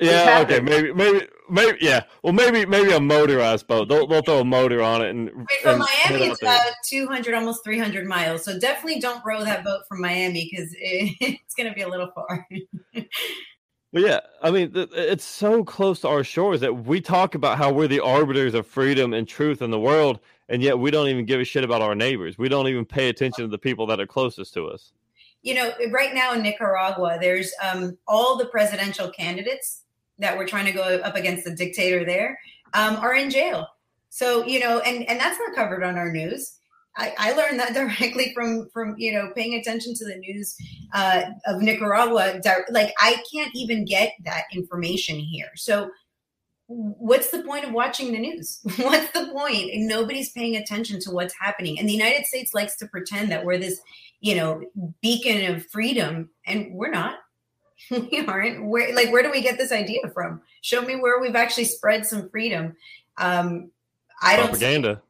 [0.02, 2.04] Yeah, okay, maybe, maybe, maybe, yeah.
[2.22, 3.88] Well, maybe, maybe a motorized boat.
[3.88, 5.30] They'll, they'll throw a motor on it and.
[5.34, 8.44] Wait, from and Miami, it's about 200, almost 300 miles.
[8.44, 12.10] So definitely don't row that boat from Miami because it's going to be a little
[12.14, 12.48] far.
[13.92, 17.58] Well, yeah, I mean, th- it's so close to our shores that we talk about
[17.58, 21.08] how we're the arbiters of freedom and truth in the world, and yet we don't
[21.08, 22.38] even give a shit about our neighbors.
[22.38, 24.92] We don't even pay attention to the people that are closest to us.
[25.42, 29.82] you know, right now in Nicaragua, there's um, all the presidential candidates
[30.22, 32.38] that were trying to go up against the dictator there
[32.74, 33.66] um, are in jail.
[34.10, 36.58] So you know, and and that's not covered on our news.
[36.96, 40.56] I, I learned that directly from from you know paying attention to the news
[40.92, 42.40] uh, of Nicaragua.
[42.70, 45.50] Like I can't even get that information here.
[45.56, 45.90] So
[46.66, 48.60] what's the point of watching the news?
[48.76, 49.72] what's the point?
[49.72, 51.78] And nobody's paying attention to what's happening.
[51.78, 53.80] And the United States likes to pretend that we're this
[54.20, 54.62] you know
[55.00, 57.16] beacon of freedom, and we're not.
[57.90, 58.64] we aren't.
[58.66, 60.40] Where like where do we get this idea from?
[60.60, 62.76] Show me where we've actually spread some freedom.
[63.18, 63.70] Um,
[64.22, 64.46] I don't.
[64.46, 65.02] see- Propaganda.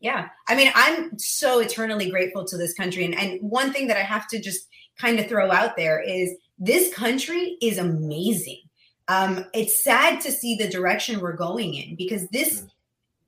[0.00, 0.28] yeah.
[0.48, 3.04] I mean, I'm so eternally grateful to this country.
[3.04, 6.34] And, and one thing that I have to just kind of throw out there is
[6.58, 8.60] this country is amazing.
[9.08, 12.64] Um, it's sad to see the direction we're going in because this,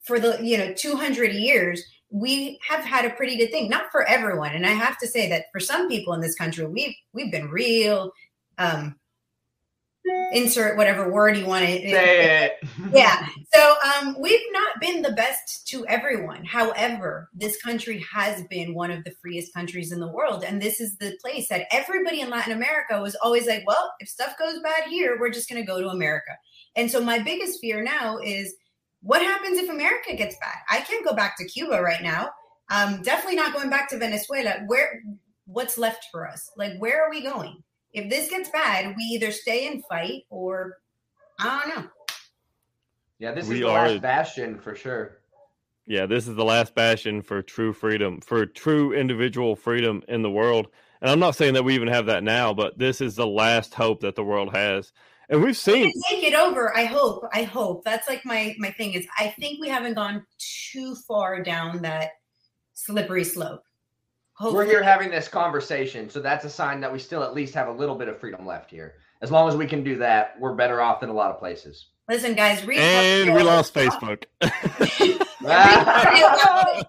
[0.02, 4.04] for the, you know, 200 years, we have had a pretty good thing, not for
[4.06, 4.52] everyone.
[4.52, 7.48] And I have to say that for some people in this country, we've, we've been
[7.48, 8.12] real,
[8.58, 8.96] um,
[10.32, 12.68] insert whatever word you want to Say it.
[12.92, 13.26] yeah.
[13.54, 16.44] So um, we've not been the best to everyone.
[16.44, 20.44] However, this country has been one of the freest countries in the world.
[20.44, 24.08] And this is the place that everybody in Latin America was always like, well, if
[24.08, 26.32] stuff goes bad here, we're just going to go to America.
[26.76, 28.54] And so my biggest fear now is
[29.00, 30.56] what happens if America gets bad?
[30.70, 32.30] I can't go back to Cuba right now.
[32.70, 34.56] Um, definitely not going back to Venezuela.
[34.66, 35.02] Where,
[35.46, 36.50] what's left for us?
[36.56, 37.62] Like, where are we going?
[37.94, 40.78] If this gets bad, we either stay and fight or
[41.38, 41.90] I don't know.
[43.18, 45.20] Yeah, this We is the are- last bastion for sure.
[45.86, 50.30] Yeah, this is the last bastion for true freedom, for true individual freedom in the
[50.30, 50.68] world.
[51.02, 53.74] And I'm not saying that we even have that now, but this is the last
[53.74, 54.92] hope that the world has.
[55.28, 56.74] And we've seen take it over.
[56.76, 57.24] I hope.
[57.32, 57.84] I hope.
[57.84, 62.10] That's like my my thing is I think we haven't gone too far down that
[62.72, 63.62] slippery slope.
[64.40, 67.68] We're here having this conversation, so that's a sign that we still at least have
[67.68, 68.94] a little bit of freedom left here.
[69.22, 71.86] As long as we can do that, we're better off than a lot of places.
[72.08, 74.24] Listen, guys, read and we lost Facebook.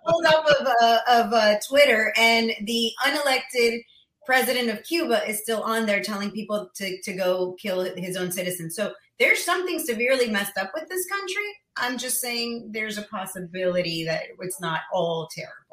[0.06, 3.80] pulled up of uh, of uh, Twitter, and the unelected
[4.26, 8.32] president of Cuba is still on there telling people to to go kill his own
[8.32, 8.76] citizens.
[8.76, 11.46] So there's something severely messed up with this country.
[11.78, 15.65] I'm just saying there's a possibility that it's not all terrible.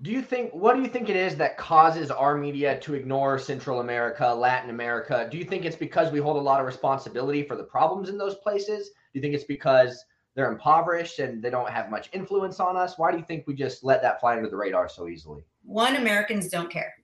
[0.00, 3.38] Do you think what do you think it is that causes our media to ignore
[3.38, 5.28] Central America, Latin America?
[5.30, 8.16] Do you think it's because we hold a lot of responsibility for the problems in
[8.16, 8.88] those places?
[8.88, 12.96] Do you think it's because they're impoverished and they don't have much influence on us?
[12.96, 15.42] Why do you think we just let that fly under the radar so easily?
[15.68, 16.94] one americans don't care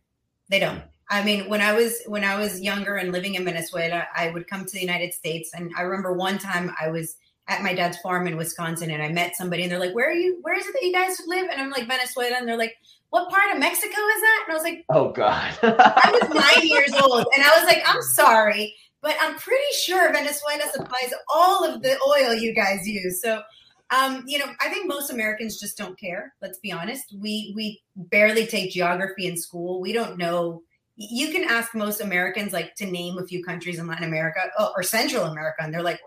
[0.48, 4.06] they don't i mean when i was when i was younger and living in venezuela
[4.16, 7.16] i would come to the united states and i remember one time i was
[7.48, 10.14] at my dad's farm in wisconsin and i met somebody and they're like where are
[10.14, 12.76] you where is it that you guys live and i'm like venezuela and they're like
[13.10, 15.56] what part of mexico is that and i was like Oh God.
[15.62, 20.12] i was nine years old and i was like i'm sorry but i'm pretty sure
[20.12, 23.42] venezuela supplies all of the oil you guys use so
[23.90, 26.34] um, you know, I think most Americans just don't care.
[26.40, 27.14] Let's be honest.
[27.20, 29.80] We we barely take geography in school.
[29.80, 30.62] We don't know.
[30.96, 34.72] You can ask most Americans like to name a few countries in Latin America oh,
[34.76, 36.00] or Central America, and they're like.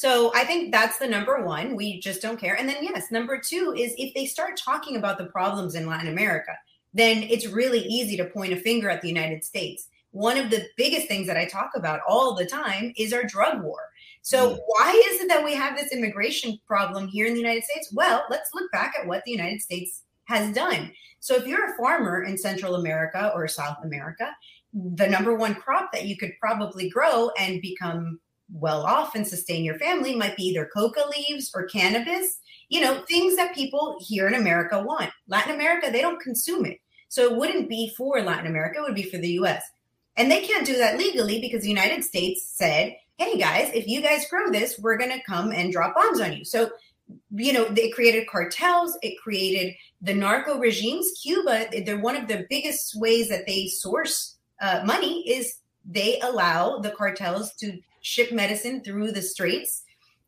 [0.00, 1.76] So I think that's the number one.
[1.76, 2.56] We just don't care.
[2.56, 6.08] And then yes, number two is if they start talking about the problems in Latin
[6.08, 6.52] America,
[6.94, 9.88] then it's really easy to point a finger at the United States.
[10.12, 13.62] One of the biggest things that I talk about all the time is our drug
[13.62, 13.80] war.
[14.22, 17.92] So, why is it that we have this immigration problem here in the United States?
[17.92, 20.92] Well, let's look back at what the United States has done.
[21.18, 24.34] So, if you're a farmer in Central America or South America,
[24.72, 28.18] the number one crop that you could probably grow and become
[28.52, 33.02] well off and sustain your family might be either coca leaves or cannabis, you know,
[33.08, 35.10] things that people here in America want.
[35.28, 36.78] Latin America, they don't consume it.
[37.08, 39.62] So, it wouldn't be for Latin America, it would be for the US.
[40.16, 44.00] And they can't do that legally because the United States said, hey guys, if you
[44.00, 46.44] guys grow this, we're going to come and drop bombs on you.
[46.44, 46.70] So,
[47.30, 51.10] you know, they created cartels, it created the narco regimes.
[51.22, 56.78] Cuba, they're one of the biggest ways that they source uh, money is they allow
[56.78, 59.84] the cartels to ship medicine through the straits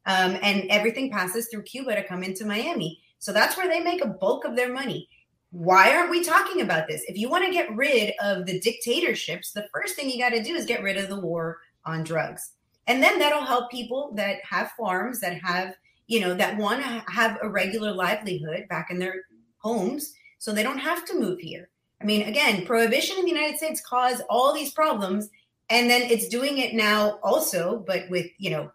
[0.06, 3.00] um, and everything passes through Cuba to come into Miami.
[3.18, 5.08] So that's where they make a bulk of their money.
[5.50, 7.02] Why aren't we talking about this?
[7.06, 10.42] If you want to get rid of the dictatorships, the first thing you got to
[10.42, 12.52] do is get rid of the war on drugs.
[12.86, 15.74] And then that'll help people that have farms, that have,
[16.06, 19.14] you know, that want to have a regular livelihood back in their
[19.58, 21.68] homes so they don't have to move here.
[22.00, 25.30] I mean, again, prohibition in the United States caused all these problems,
[25.72, 28.70] and then it's doing it now also, but with, you know,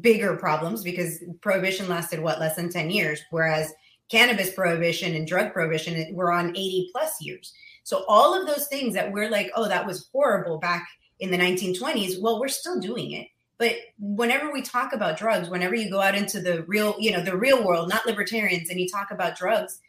[0.00, 3.72] bigger problems because prohibition lasted what less than 10 years whereas
[4.10, 7.52] cannabis prohibition and drug prohibition were on 80 plus years.
[7.82, 10.86] So all of those things that we're like oh that was horrible back
[11.18, 13.26] in the 1920s well we're still doing it.
[13.58, 17.24] But whenever we talk about drugs whenever you go out into the real you know
[17.24, 19.80] the real world not libertarians and you talk about drugs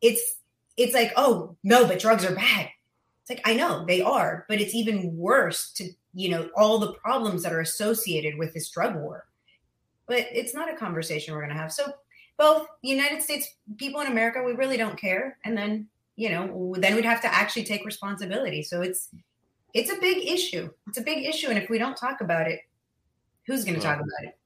[0.00, 0.36] it's
[0.76, 2.68] it's like oh no but drugs are bad
[3.30, 7.42] like i know they are but it's even worse to you know all the problems
[7.42, 9.24] that are associated with this drug war
[10.10, 11.72] but it's not a conversation we're going to have.
[11.72, 11.92] So
[12.36, 16.96] both United States people in America, we really don't care, and then you know, then
[16.96, 18.62] we'd have to actually take responsibility.
[18.62, 19.08] So it's
[19.72, 20.68] it's a big issue.
[20.88, 22.60] It's a big issue, and if we don't talk about it,
[23.46, 24.36] who's going to talk about it?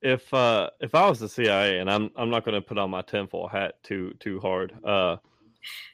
[0.00, 2.90] If uh, if I was the CIA, and I'm I'm not going to put on
[2.90, 4.72] my tinfoil hat too too hard.
[4.84, 5.16] Uh,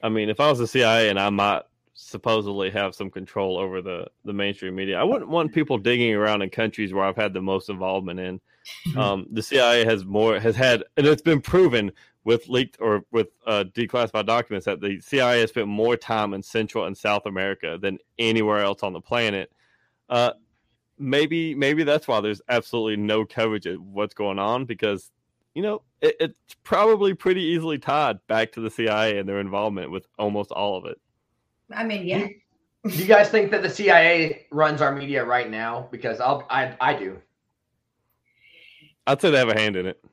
[0.03, 1.63] I mean, if I was the CIA and I might
[1.99, 6.41] supposedly have some control over the the mainstream media, I wouldn't want people digging around
[6.41, 8.41] in countries where I've had the most involvement in
[8.95, 11.91] um, the CIA has more has had, and it's been proven
[12.23, 16.41] with leaked or with uh, declassified documents that the CIA has spent more time in
[16.41, 19.51] Central and South America than anywhere else on the planet.
[20.09, 20.31] Uh,
[20.97, 25.11] maybe maybe that's why there's absolutely no coverage of what's going on because
[25.53, 29.91] you know it, it's probably pretty easily tied back to the CIA and their involvement
[29.91, 30.99] with almost all of it.
[31.73, 32.27] I mean, yeah.
[32.83, 35.87] Do you guys think that the CIA runs our media right now?
[35.91, 37.17] Because I'll, I I do.
[39.05, 40.03] I'd say they have a hand in it.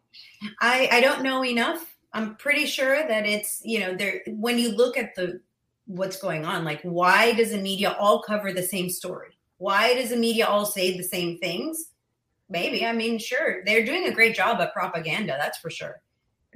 [0.60, 1.96] I I don't know enough.
[2.12, 5.40] I'm pretty sure that it's you know there when you look at the
[5.86, 9.38] what's going on, like why does the media all cover the same story?
[9.58, 11.90] Why does the media all say the same things?
[12.48, 15.36] Maybe I mean sure they're doing a great job at propaganda.
[15.38, 16.00] That's for sure.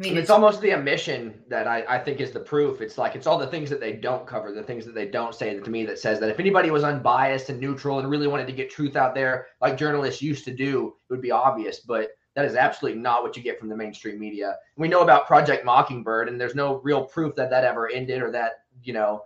[0.00, 2.80] I mean, it's, it's, almost the omission that I, I think is the proof.
[2.80, 5.34] It's like it's all the things that they don't cover, the things that they don't
[5.34, 8.26] say that to me that says that if anybody was unbiased and neutral and really
[8.26, 11.80] wanted to get truth out there, like journalists used to do, it would be obvious.
[11.80, 14.56] But that is absolutely not what you get from the mainstream media.
[14.78, 18.30] We know about Project Mockingbird, and there's no real proof that that ever ended or
[18.30, 19.24] that you know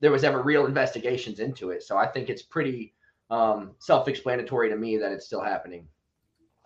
[0.00, 1.82] there was ever real investigations into it.
[1.82, 2.94] So I think it's pretty
[3.30, 5.88] um, self-explanatory to me that it's still happening.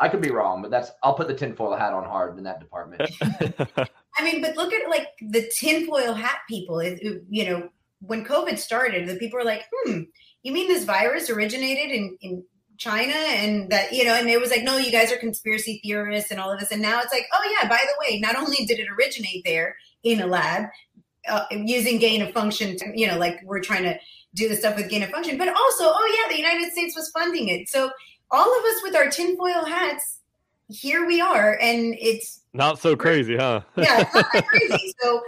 [0.01, 2.61] I could be wrong, but that's I'll put the tinfoil hat on hard in that
[2.61, 3.11] department.
[3.21, 6.81] I mean, but look at like the tinfoil hat people.
[6.81, 7.69] It, it, you know,
[8.01, 10.03] when COVID started, the people were like, "Hmm,
[10.43, 12.45] you mean this virus originated in in
[12.79, 16.31] China and that, you know, and it was like, no, you guys are conspiracy theorists
[16.31, 16.71] and all of this.
[16.71, 19.77] And now it's like, oh, yeah, by the way, not only did it originate there
[20.05, 20.67] in a lab
[21.29, 23.99] uh, using gain of function, to, you know, like we're trying to
[24.35, 27.11] do the stuff with gain of function, but also, oh, yeah, the United States was
[27.11, 27.69] funding it.
[27.69, 27.91] So
[28.31, 30.19] all of us with our tinfoil hats,
[30.69, 31.59] here we are.
[31.61, 33.63] And it's not so crazy, huh?
[33.77, 34.95] yeah, it's not that crazy.
[35.01, 35.23] So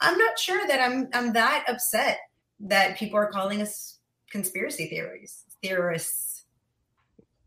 [0.00, 2.18] I'm not sure that I'm I'm that upset
[2.60, 3.98] that people are calling us
[4.30, 6.36] conspiracy theories theorists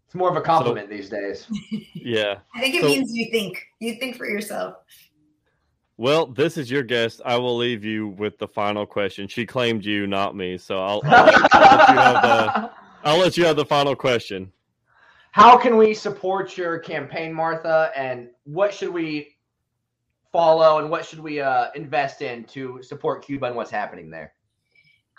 [0.09, 1.47] it's more of a compliment so, these days.
[1.93, 2.39] Yeah.
[2.55, 3.63] I think it so, means you think.
[3.79, 4.77] You think for yourself.
[5.97, 7.21] Well, this is your guest.
[7.23, 9.27] I will leave you with the final question.
[9.27, 10.57] She claimed you, not me.
[10.57, 12.71] So I'll, I'll, let, I'll, let, the,
[13.03, 14.51] I'll let you have the final question.
[15.39, 17.91] How can we support your campaign, Martha?
[17.95, 19.37] And what should we
[20.31, 24.33] follow and what should we uh, invest in to support Cuba and what's happening there?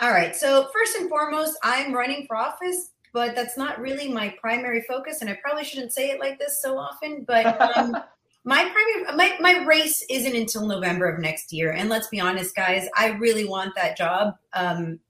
[0.01, 0.37] All right.
[0.37, 5.21] So, first and foremost, I'm running for office but that's not really my primary focus.
[5.21, 7.97] And I probably shouldn't say it like this so often, but um,
[8.45, 11.73] my primary my, my race isn't until November of next year.
[11.73, 15.01] And let's be honest, guys, I really want that job um,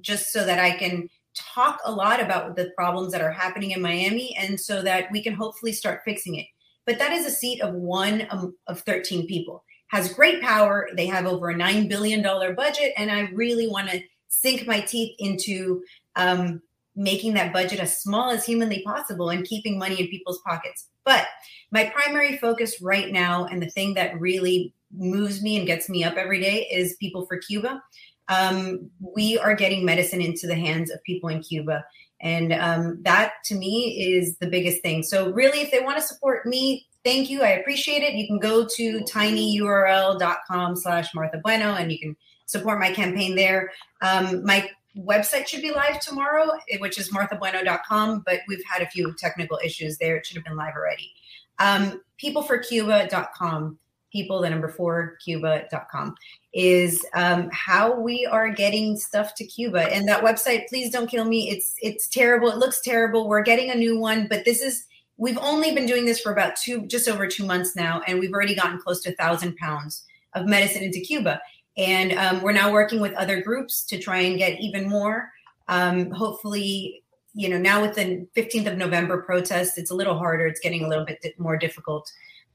[0.00, 1.08] just so that I can
[1.38, 5.22] talk a lot about the problems that are happening in Miami and so that we
[5.22, 6.46] can hopefully start fixing it.
[6.86, 9.64] But that is a seat of one um, of 13 people.
[9.88, 10.88] Has great power.
[10.96, 12.22] They have over a $9 billion
[12.54, 12.92] budget.
[12.96, 15.82] And I really want to sink my teeth into
[16.16, 16.62] um,
[16.96, 20.88] making that budget as small as humanly possible and keeping money in people's pockets.
[21.04, 21.26] But
[21.70, 26.04] my primary focus right now, and the thing that really moves me and gets me
[26.04, 27.82] up every day, is People for Cuba.
[28.28, 31.84] Um, we are getting medicine into the hands of people in Cuba.
[32.20, 35.02] And um, that to me is the biggest thing.
[35.02, 37.42] So, really, if they want to support me, thank you.
[37.42, 38.14] I appreciate it.
[38.14, 42.16] You can go to tinyurl.com slash Martha Bueno and you can
[42.46, 43.70] support my campaign there.
[44.02, 48.86] Um, my website should be live tomorrow, eh, which is marthabueno.com, but we've had a
[48.86, 50.16] few technical issues there.
[50.16, 51.12] It should have been live already.
[51.58, 53.78] Um, peopleforcuba.com.
[54.10, 56.14] people, the number four Cuba.com,
[56.54, 59.92] is um, how we are getting stuff to Cuba.
[59.92, 61.50] And that website, please don't kill me.
[61.50, 62.50] It's it's terrible.
[62.50, 63.28] It looks terrible.
[63.28, 64.84] We're getting a new one, but this is
[65.16, 68.32] we've only been doing this for about two, just over two months now, and we've
[68.32, 70.04] already gotten close to a thousand pounds
[70.34, 71.40] of medicine into Cuba.
[71.76, 75.30] And um, we're now working with other groups to try and get even more.
[75.68, 77.04] Um, hopefully,
[77.34, 80.46] you know, now with the 15th of November protest, it's a little harder.
[80.46, 82.10] It's getting a little bit more difficult.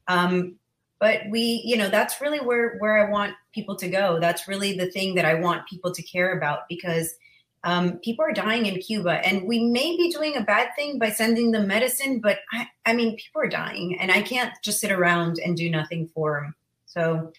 [0.08, 0.56] Um,
[1.04, 4.18] but we, you know, that's really where where I want people to go.
[4.18, 7.16] That's really the thing that I want people to care about because
[7.62, 11.10] um, people are dying in Cuba, and we may be doing a bad thing by
[11.10, 14.90] sending them medicine, but I, I mean, people are dying, and I can't just sit
[14.90, 16.54] around and do nothing for them.
[16.86, 17.30] So,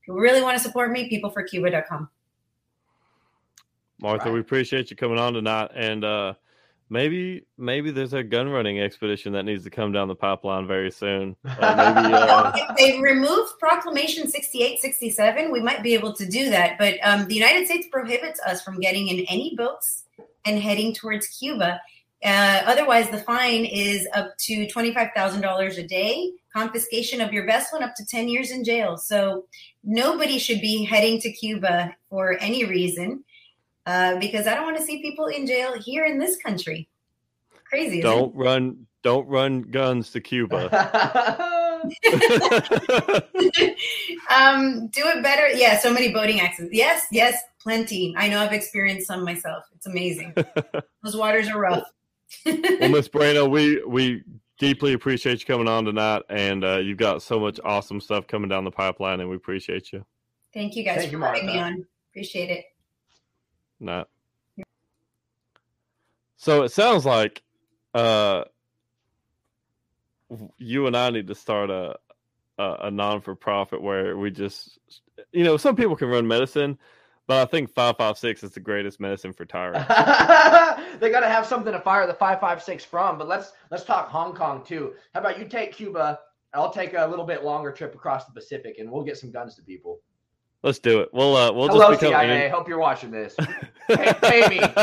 [0.00, 2.08] if you really want to support me, peopleforcuba.com.
[4.00, 4.32] Martha, Right.
[4.32, 6.32] we appreciate you coming on tonight, and uh,
[6.92, 10.90] maybe maybe there's a gun running expedition that needs to come down the pipeline very
[10.90, 11.34] soon.
[11.62, 16.50] Uh, maybe uh, if they removed Proclamation 68, 67, we might be able to do
[16.50, 16.76] that.
[16.76, 20.04] But um, the United States prohibits us from getting in any boats
[20.44, 21.80] and heading towards Cuba.
[22.24, 27.84] Uh, otherwise, the fine is up to $25,000 a day, confiscation of your vessel, and
[27.84, 28.96] up to 10 years in jail.
[28.96, 29.44] So
[29.84, 33.22] nobody should be heading to Cuba for any reason
[33.86, 36.88] uh, because I don't want to see people in jail here in this country.
[37.64, 37.98] Crazy.
[37.98, 38.02] isn't it?
[38.02, 40.68] don't run don't run guns to Cuba.
[44.30, 45.48] um, do it better.
[45.48, 46.74] Yeah, so many boating accidents.
[46.76, 48.14] Yes, yes, plenty.
[48.16, 49.64] I know I've experienced some myself.
[49.74, 50.34] It's amazing.
[51.02, 51.84] Those waters are rough.
[52.46, 54.22] well, Miss Brano, we we
[54.58, 58.48] deeply appreciate you coming on tonight, and uh, you've got so much awesome stuff coming
[58.48, 60.04] down the pipeline, and we appreciate you.
[60.54, 61.86] Thank you guys Thank for you, having me on.
[62.10, 62.64] Appreciate it.
[63.82, 64.08] Not.
[66.36, 67.42] So it sounds like
[67.94, 68.44] uh,
[70.58, 71.96] you and I need to start a
[72.58, 74.78] a, a non for profit where we just,
[75.32, 76.78] you know, some people can run medicine,
[77.26, 79.88] but I think five five six is the greatest medicine for tyrants.
[81.00, 83.18] they got to have something to fire the 556 from.
[83.18, 84.94] But let's let's talk Hong Kong too.
[85.14, 86.20] How about you take Cuba?
[86.54, 89.54] I'll take a little bit longer trip across the Pacific, and we'll get some guns
[89.56, 90.00] to people.
[90.62, 91.08] Let's do it.
[91.12, 92.48] We'll uh, we'll Hello, just become CIA.
[92.48, 93.34] Hope you're watching this.
[93.88, 94.58] Pay me.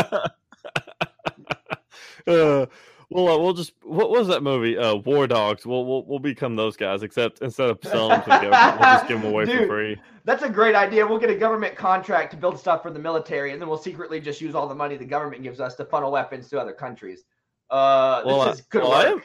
[2.27, 2.65] uh,
[3.11, 4.77] well, uh, we'll just what was that movie?
[4.77, 5.65] Uh, War Dogs.
[5.65, 8.89] We'll, we'll we'll become those guys, except instead of selling them to the government, we'll
[8.89, 9.97] just give them away for free.
[10.25, 11.07] That's a great idea.
[11.07, 14.19] We'll get a government contract to build stuff for the military, and then we'll secretly
[14.19, 17.23] just use all the money the government gives us to funnel weapons to other countries.
[17.71, 19.13] Uh, Well, this is good well, I work.
[19.15, 19.23] am-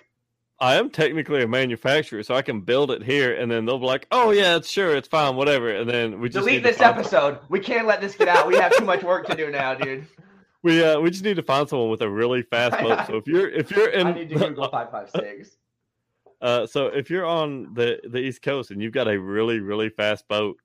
[0.61, 3.87] I am technically a manufacturer, so I can build it here, and then they'll be
[3.87, 7.39] like, "Oh yeah, it's sure, it's fine, whatever." And then we just Delete this episode.
[7.49, 8.47] We can't let this get out.
[8.47, 10.07] We have too much work to do now, dude.
[10.63, 13.07] We uh, we just need to find someone with a really fast boat.
[13.07, 15.59] So if you're if you're in I need to Google five five six.
[16.41, 19.91] Uh, so if you're on the the East Coast and you've got a really really
[19.91, 20.57] fast boat,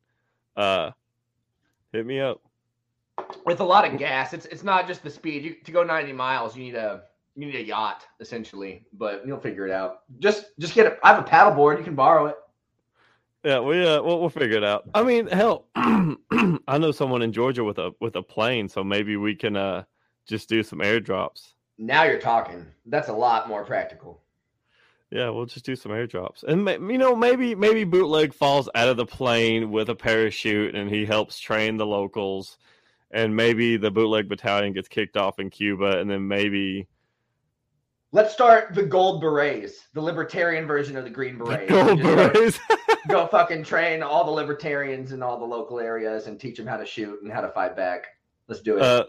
[0.55, 0.91] uh,
[1.91, 2.39] hit me up.
[3.45, 5.43] With a lot of gas, it's it's not just the speed.
[5.43, 7.01] You to go ninety miles, you need a
[7.39, 10.01] you need a yacht essentially, but you'll figure it out.
[10.19, 10.99] Just just get it.
[11.03, 11.77] I have a paddleboard.
[11.77, 12.35] You can borrow it.
[13.45, 14.89] Yeah, we uh, we'll, we'll figure it out.
[14.93, 19.15] I mean, hell, I know someone in Georgia with a with a plane, so maybe
[19.15, 19.83] we can uh
[20.27, 21.53] just do some airdrops.
[21.77, 22.65] Now you're talking.
[22.85, 24.21] That's a lot more practical.
[25.09, 28.89] Yeah, we'll just do some airdrops, and ma- you know, maybe maybe bootleg falls out
[28.89, 32.57] of the plane with a parachute, and he helps train the locals,
[33.11, 36.87] and maybe the bootleg battalion gets kicked off in Cuba, and then maybe
[38.11, 41.69] Let's start the gold berets, the libertarian version of the green berets.
[41.69, 42.59] gold go- berets.
[43.07, 46.77] go fucking train all the libertarians in all the local areas and teach them how
[46.77, 48.07] to shoot and how to fight back.
[48.47, 48.81] Let's do it.
[48.81, 49.03] uh,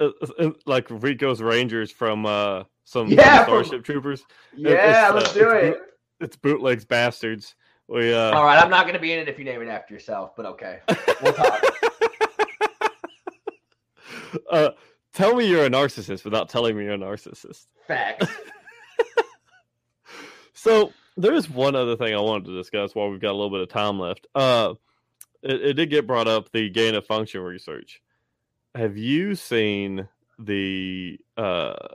[0.00, 4.24] uh, uh, like Rico's Rangers from uh some Yeah, some from- Starship Troopers.
[4.56, 5.82] yeah, it's, let's uh, do it's it.
[6.20, 7.54] It's bootlegs bastards.
[7.86, 9.68] We uh All right, I'm not going to be in it if you name it
[9.68, 10.80] after yourself, but okay.
[11.22, 11.62] We'll talk.
[15.12, 17.66] tell me you're a narcissist without telling me you're a narcissist.
[17.86, 18.26] Facts.
[20.62, 23.50] So there is one other thing I wanted to discuss while we've got a little
[23.50, 24.28] bit of time left.
[24.32, 24.74] Uh
[25.42, 28.00] it, it did get brought up the gain of function research.
[28.76, 30.06] Have you seen
[30.38, 31.88] the uh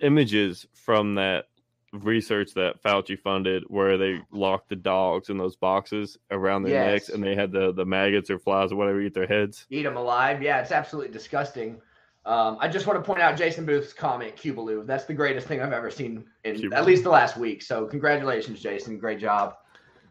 [0.00, 1.48] images from that
[1.92, 7.10] research that Fauci funded where they locked the dogs in those boxes around their necks
[7.10, 9.66] and they had the, the maggots or flies or whatever eat their heads?
[9.68, 10.42] Eat them alive.
[10.42, 11.78] Yeah, it's absolutely disgusting.
[12.24, 14.84] Um, I just want to point out Jason Booth's comment, Cubaloo.
[14.84, 16.76] That's the greatest thing I've ever seen in Cubaloo.
[16.76, 17.62] at least the last week.
[17.62, 18.98] So congratulations, Jason.
[18.98, 19.56] Great job.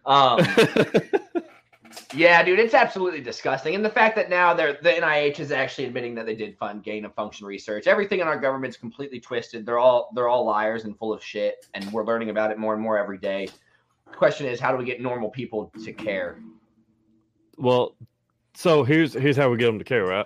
[0.05, 0.45] Um,
[2.13, 3.75] Yeah, dude, it's absolutely disgusting.
[3.75, 6.83] And the fact that now they're the NIH is actually admitting that they did fund
[6.83, 7.87] gain of function research.
[7.87, 9.65] Everything in our government's completely twisted.
[9.65, 12.73] They're all they're all liars and full of shit, and we're learning about it more
[12.73, 13.49] and more every day.
[14.09, 16.39] The question is, how do we get normal people to care?
[17.57, 17.95] Well,
[18.53, 20.25] so here's here's how we get them to care, right?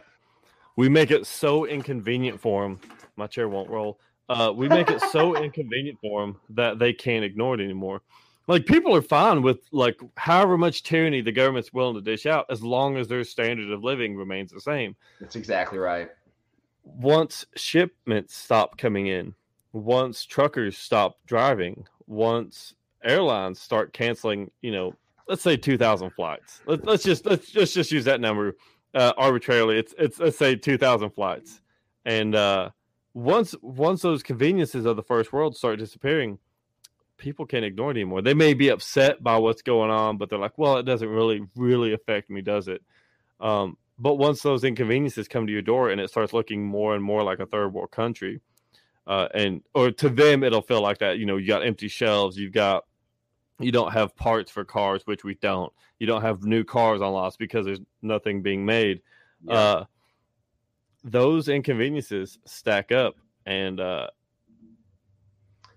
[0.76, 2.80] We make it so inconvenient for them.
[3.16, 4.00] My chair won't roll.
[4.28, 8.02] Uh, we make it so inconvenient for them that they can't ignore it anymore.
[8.48, 12.46] Like people are fine with like however much tyranny the government's willing to dish out,
[12.50, 14.96] as long as their standard of living remains the same.
[15.20, 16.10] That's exactly right.
[16.84, 19.34] Once shipments stop coming in,
[19.74, 24.94] once truckers stop driving, once airlines start canceling, you know,
[25.28, 26.62] let's say 2000 flights.
[26.68, 28.56] Let, let's just let's, let's just use that number
[28.96, 29.78] uh, arbitrarily.
[29.78, 31.62] It's it's let's say 2000 flights.
[32.06, 32.70] And uh
[33.14, 36.40] once once those conveniences of the first world start disappearing,
[37.18, 38.22] people can't ignore it anymore.
[38.22, 41.42] They may be upset by what's going on, but they're like, well, it doesn't really
[41.56, 42.82] really affect me, does it?
[43.40, 47.04] Um but once those inconveniences come to your door and it starts looking more and
[47.04, 48.42] more like a third world country,
[49.08, 51.18] uh, and or to them it'll feel like that.
[51.18, 52.84] You know, you got empty shelves, you've got
[53.60, 55.72] you don't have parts for cars, which we don't.
[56.00, 59.02] You don't have new cars on lots because there's nothing being made.
[59.44, 59.54] Yeah.
[59.54, 59.86] Uh,
[61.04, 64.08] those inconveniences stack up, and uh,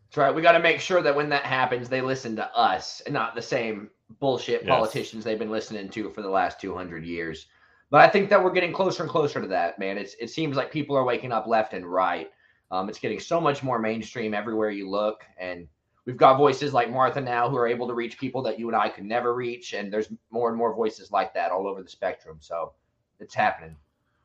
[0.06, 0.34] That's right.
[0.34, 3.34] We got to make sure that when that happens, they listen to us and not
[3.34, 4.70] the same bullshit Yes.
[4.70, 7.46] politicians they've been listening to for the last 200 years.
[7.90, 9.98] But I think that we're getting closer and closer to that, man.
[9.98, 12.28] It's it seems like people are waking up left and right.
[12.70, 15.66] Um, it's getting so much more mainstream everywhere you look, and
[16.08, 18.74] we've got voices like Martha now who are able to reach people that you and
[18.74, 21.88] I could never reach, and there's more and more voices like that all over the
[21.90, 22.38] spectrum.
[22.40, 22.72] So
[23.20, 23.76] it's happening.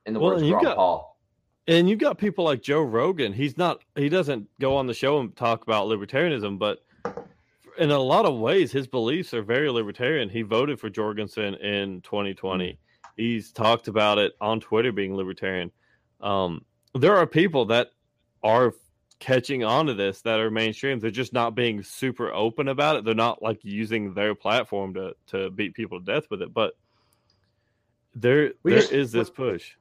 [0.06, 1.18] In the Well, words of and you Ron got- Paul.
[1.68, 3.34] and you've got people like Joe Rogan.
[3.34, 6.86] He's not he doesn't go on the show and talk about libertarianism, but
[7.78, 10.30] in a lot of ways, his beliefs are very libertarian.
[10.30, 12.80] He voted for Jorgensen in 2020.
[13.18, 15.70] He's talked about it on Twitter being libertarian.
[16.22, 16.64] Um,
[16.96, 17.90] there are people that
[18.42, 18.74] are
[19.24, 21.00] catching on to this that are mainstream.
[21.00, 23.06] They're just not being super open about it.
[23.06, 26.54] They're not like using their platform to to beat people to death with it.
[26.54, 26.74] But
[28.16, 29.72] there We there just- is this push.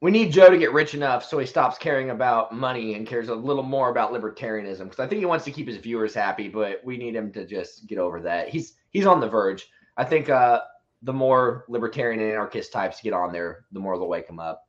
[0.00, 3.28] We need Joe to get rich enough so he stops caring about money and cares
[3.28, 6.48] a little more about libertarianism because I think he wants to keep his viewers happy,
[6.48, 8.48] but we need him to just get over that.
[8.48, 9.68] He's he's on the verge.
[9.96, 10.60] I think uh,
[11.02, 14.66] the more libertarian and anarchist types get on there, the more they'll wake him up.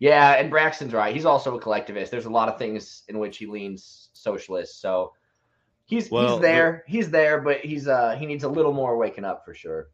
[0.00, 1.14] Yeah, and Braxton's right.
[1.14, 2.10] He's also a collectivist.
[2.10, 4.80] There's a lot of things in which he leans socialist.
[4.80, 5.12] So
[5.86, 6.84] he's Well, he's there.
[6.86, 9.88] He's there, but he's uh he needs a little more waking up for sure.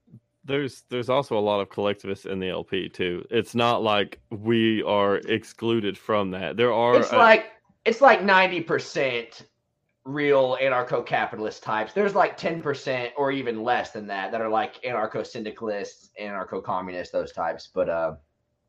[0.45, 3.25] there's there's also a lot of collectivists in the LP too.
[3.31, 6.57] It's not like we are excluded from that.
[6.57, 7.47] There are it's uh, like
[7.85, 9.43] it's like 90%
[10.05, 16.11] real anarcho-capitalist types there's like 10% or even less than that that are like anarcho-syndicalists
[16.21, 18.13] anarcho-communists those types but uh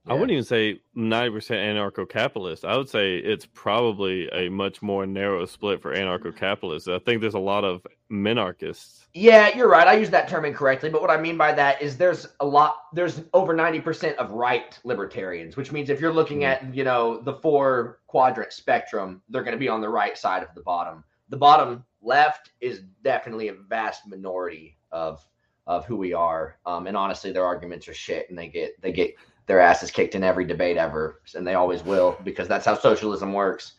[0.07, 2.65] I wouldn't even say ninety percent anarcho-capitalist.
[2.65, 6.87] I would say it's probably a much more narrow split for anarcho-capitalists.
[6.89, 9.05] I think there's a lot of minarchists.
[9.13, 11.95] yeah you're right i use that term incorrectly but what i mean by that is
[11.95, 16.45] there's a lot there's over 90% of right libertarians which means if you're looking Mhm.
[16.49, 20.43] at you know the four quadrant spectrum they're going to be on the right side
[20.43, 25.25] of the bottom the bottom left is definitely a vast minority of
[25.67, 28.91] of who we are um, and honestly their arguments are shit and they get they
[28.91, 29.13] get
[29.47, 33.33] their asses kicked in every debate ever and they always will because that's how socialism
[33.33, 33.73] works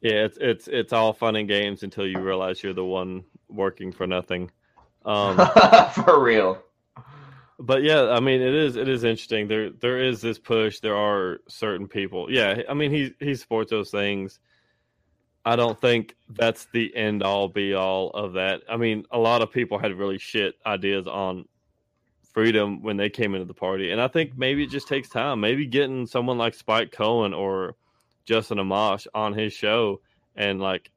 [0.00, 3.92] Yeah, it's it's it's all fun and games until you realize you're the one working
[3.92, 4.50] for nothing.
[5.04, 5.36] Um,
[5.94, 6.62] for real
[7.60, 9.46] but yeah, I mean, it is it is interesting.
[9.46, 10.80] There there is this push.
[10.80, 12.32] There are certain people.
[12.32, 14.40] Yeah, I mean, he he supports those things.
[15.44, 18.62] I don't think that's the end all be all of that.
[18.68, 21.46] I mean, a lot of people had really shit ideas on
[22.32, 25.40] freedom when they came into the party, and I think maybe it just takes time.
[25.40, 27.76] Maybe getting someone like Spike Cohen or
[28.24, 30.00] Justin Amash on his show
[30.36, 30.90] and like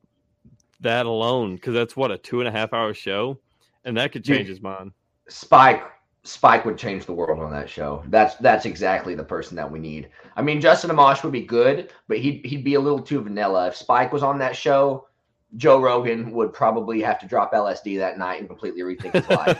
[0.81, 3.39] that alone, because that's what a two and a half hour show,
[3.85, 4.37] and that could Dude.
[4.37, 4.91] change his mind.
[5.29, 5.83] Spike
[6.25, 8.01] Spike would change the world on that show.
[8.07, 10.09] That's that's exactly the person that we need.
[10.37, 13.67] I mean, Justin Amash would be good, but he'd he'd be a little too vanilla.
[13.67, 15.07] If Spike was on that show,
[15.55, 19.59] Joe Rogan would probably have to drop LSD that night and completely rethink his life.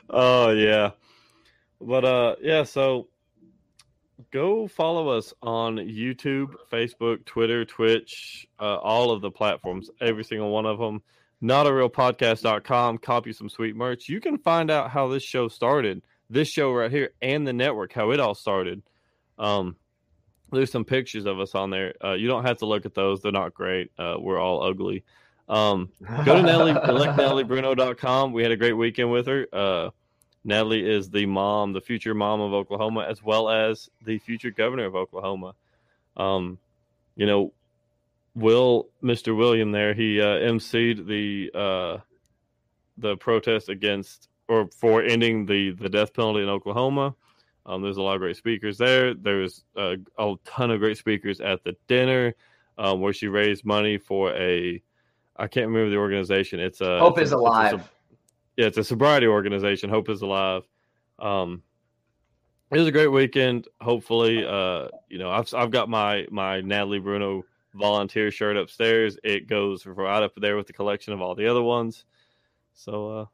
[0.10, 0.90] oh yeah.
[1.80, 3.08] But uh yeah so
[4.30, 10.50] go follow us on youtube facebook twitter twitch uh, all of the platforms every single
[10.50, 11.00] one of them
[11.44, 14.08] not a real podcast.com copy some sweet merch.
[14.08, 17.92] You can find out how this show started this show right here and the network
[17.92, 18.82] how it all started.
[19.38, 19.76] Um
[20.52, 23.20] there's some pictures of us on there uh, you don't have to look at those
[23.22, 25.04] they're not great uh, we're all ugly
[25.48, 25.90] um
[26.24, 28.32] go to Natalie, elect NatalieBruno.com.
[28.32, 29.46] We had a great weekend with her.
[29.52, 29.90] Uh,
[30.44, 34.84] Natalie is the mom, the future mom of Oklahoma, as well as the future governor
[34.84, 35.54] of Oklahoma.
[36.16, 36.58] Um,
[37.16, 37.52] you know,
[38.34, 39.36] Will Mr.
[39.36, 41.98] William there he uh, emceed the uh,
[42.98, 47.14] the protest against or for ending the the death penalty in Oklahoma.
[47.66, 49.14] Um, there's a lot of great speakers there.
[49.14, 52.34] There's a, a ton of great speakers at the dinner
[52.76, 54.82] um, where she raised money for a
[55.36, 56.60] I can't remember the organization.
[56.60, 57.92] It's a Hope it's is a- it's a alive.
[58.56, 59.90] yeah, it's a sobriety organization.
[59.90, 60.62] Hope is alive.
[61.18, 61.62] Um,
[62.70, 63.66] it was a great weekend.
[63.80, 67.44] Hopefully, uh, you know, I've I've got my my Natalie Bruno
[67.74, 69.16] volunteer shirt upstairs.
[69.24, 72.04] It goes right up there with the collection of all the other ones.
[72.74, 73.24] So uh,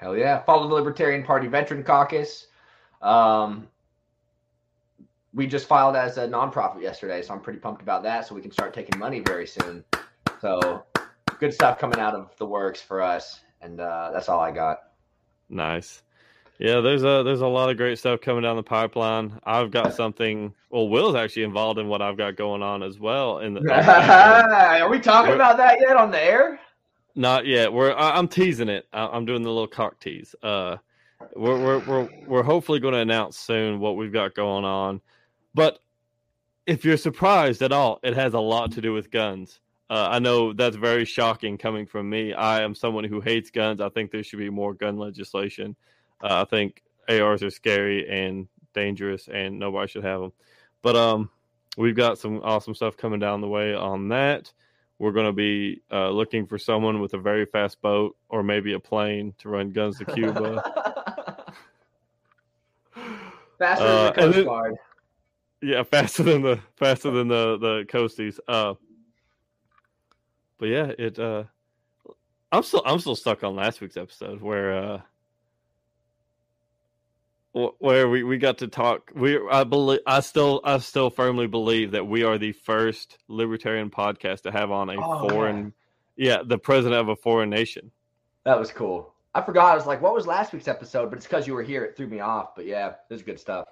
[0.00, 0.42] Hell yeah.
[0.44, 2.46] Follow the Libertarian Party Veteran Caucus.
[3.02, 3.68] Um,
[5.34, 8.26] we just filed as a nonprofit yesterday, so I'm pretty pumped about that.
[8.26, 9.84] So we can start taking money very soon.
[10.40, 10.84] So
[11.38, 13.40] good stuff coming out of the works for us.
[13.60, 14.78] And uh, that's all I got.
[15.50, 16.02] Nice.
[16.58, 19.38] Yeah, there's a there's a lot of great stuff coming down the pipeline.
[19.44, 20.54] I've got something.
[20.70, 23.38] Well, Will's actually involved in what I've got going on as well.
[23.38, 23.60] In the,
[24.82, 26.60] Are we talking about that yet on the air?
[27.20, 27.72] Not yet.
[27.72, 28.88] We're I, I'm teasing it.
[28.92, 30.34] I, I'm doing the little cock tease.
[30.42, 30.78] Uh,
[31.36, 35.00] we're we're we're we're hopefully going to announce soon what we've got going on.
[35.54, 35.78] But
[36.66, 39.60] if you're surprised at all, it has a lot to do with guns.
[39.90, 42.32] Uh, I know that's very shocking coming from me.
[42.32, 43.80] I am someone who hates guns.
[43.80, 45.76] I think there should be more gun legislation.
[46.22, 50.32] Uh, I think ARs are scary and dangerous, and nobody should have them.
[50.80, 51.28] But um,
[51.76, 54.52] we've got some awesome stuff coming down the way on that.
[55.00, 58.74] We're going to be uh, looking for someone with a very fast boat or maybe
[58.74, 60.62] a plane to run guns to Cuba.
[63.58, 64.74] Faster Uh, than the Coast then- Guard.
[65.62, 68.38] yeah, faster than the faster than the the coasties.
[68.48, 68.74] Uh,
[70.58, 71.18] but yeah, it.
[71.18, 71.44] Uh,
[72.52, 75.00] I'm still I'm still stuck on last week's episode where uh, wh-
[77.52, 79.10] where we, we got to talk.
[79.14, 83.90] We I believe I still I still firmly believe that we are the first libertarian
[83.90, 85.72] podcast to have on a Oh, foreign,
[86.16, 87.90] yeah, the president of a foreign nation.
[88.44, 89.12] That was cool.
[89.34, 89.72] I forgot.
[89.72, 91.10] I was like, what was last week's episode?
[91.10, 91.84] But it's because you were here.
[91.84, 92.54] It threw me off.
[92.56, 93.68] But yeah, this is good stuff.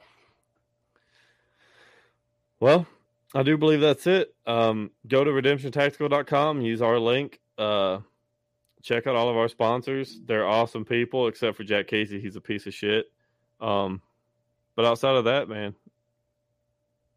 [2.61, 2.87] Well,
[3.35, 4.35] I do believe that's it.
[4.47, 7.41] Um, go to redemptiontactical.com, use our link.
[7.57, 8.01] Uh,
[8.83, 10.20] check out all of our sponsors.
[10.24, 12.20] They're awesome people, except for Jack Casey.
[12.20, 13.07] He's a piece of shit.
[13.61, 14.01] Um,
[14.77, 15.75] but outside of that, man,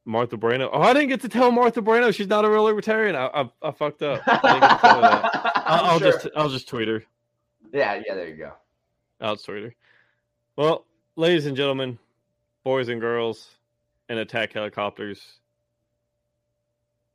[0.06, 0.70] Martha Brano.
[0.72, 3.16] Oh, I didn't get to tell Martha Brano she's not a real libertarian.
[3.16, 4.22] I, I, I fucked up.
[4.26, 5.52] I didn't get to tell her that.
[5.66, 6.12] I'll, I'll Sure.
[6.12, 7.04] just I'll just tweet her.
[7.72, 8.52] Yeah, yeah, there you go.
[9.22, 9.76] I'll tweet her.
[10.56, 10.86] Well,
[11.16, 12.00] ladies and gentlemen,
[12.64, 13.52] boys and girls,
[14.10, 15.22] and attack helicopters.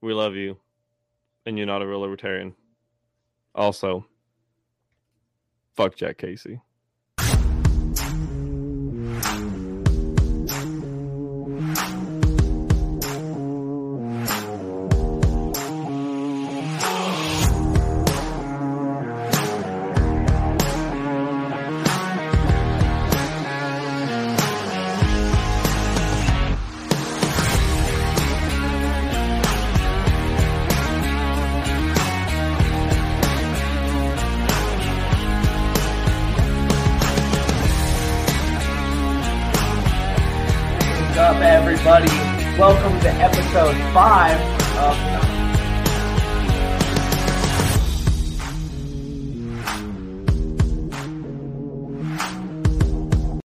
[0.00, 0.56] We love you,
[1.44, 2.54] and you're not a real libertarian.
[3.54, 4.06] Also,
[5.74, 6.60] fuck Jack Casey.